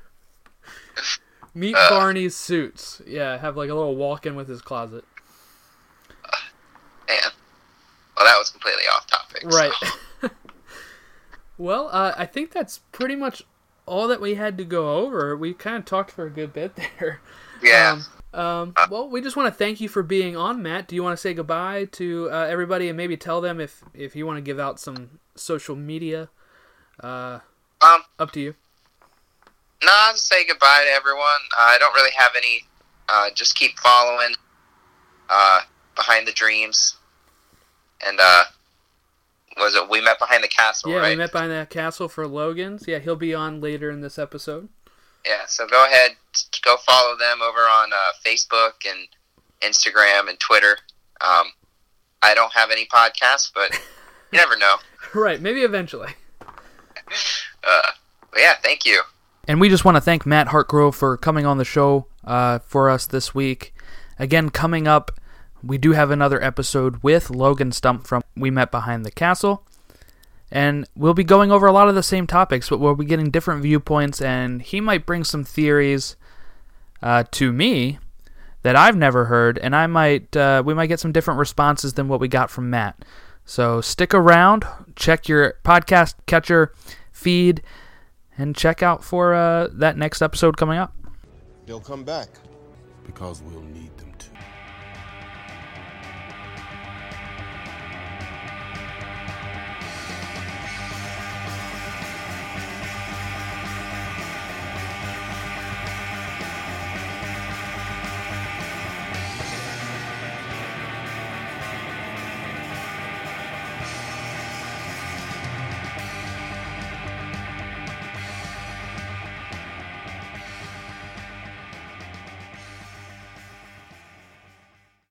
[1.54, 1.88] Meet Uh.
[1.90, 3.00] Barney's suits.
[3.06, 5.04] Yeah, have like a little walk in with his closet.
[7.08, 7.18] Man,
[8.16, 9.42] well, that was completely off topic.
[9.50, 9.72] so- Right.
[11.58, 13.42] well, uh, I think that's pretty much
[13.86, 15.36] all that we had to go over.
[15.36, 17.20] We kind of talked for a good bit there.
[17.62, 17.92] Yeah.
[17.92, 18.04] Um,
[18.34, 20.86] um, well, we just want to thank you for being on, Matt.
[20.88, 24.14] Do you want to say goodbye to uh, everybody and maybe tell them if if
[24.14, 26.28] you want to give out some social media?
[27.02, 27.40] Uh,
[27.80, 28.54] um, up to you.
[29.82, 31.22] no, I'll just say goodbye to everyone.
[31.58, 32.64] Uh, I don't really have any.
[33.08, 34.34] Uh, just keep following.
[35.30, 35.60] Uh,
[35.94, 36.96] behind the dreams,
[38.06, 38.44] and uh,
[39.58, 41.10] was it we met behind the castle, Yeah, right?
[41.10, 42.86] we met behind the castle for Logan's.
[42.88, 44.68] Yeah, he'll be on later in this episode.
[45.28, 46.12] Yeah, so go ahead,
[46.64, 49.06] go follow them over on uh, Facebook and
[49.60, 50.78] Instagram and Twitter.
[51.20, 51.48] Um,
[52.22, 53.72] I don't have any podcasts, but
[54.32, 54.76] you never know.
[55.14, 56.12] Right, maybe eventually.
[57.06, 57.80] Uh,
[58.30, 59.00] but yeah, thank you.
[59.46, 62.90] And we just want to thank Matt Hartgrove for coming on the show uh, for
[62.90, 63.72] us this week.
[64.18, 65.12] Again, coming up,
[65.62, 69.66] we do have another episode with Logan Stump from We Met Behind the Castle.
[70.50, 73.30] And we'll be going over a lot of the same topics, but we'll be getting
[73.30, 76.16] different viewpoints, and he might bring some theories
[77.02, 77.98] uh, to me
[78.62, 82.08] that I've never heard, and I might uh, we might get some different responses than
[82.08, 83.04] what we got from Matt.
[83.44, 86.72] So stick around, check your podcast catcher
[87.12, 87.62] feed,
[88.36, 90.94] and check out for uh, that next episode coming up.
[91.66, 92.28] They'll come back
[93.06, 93.87] because we'll need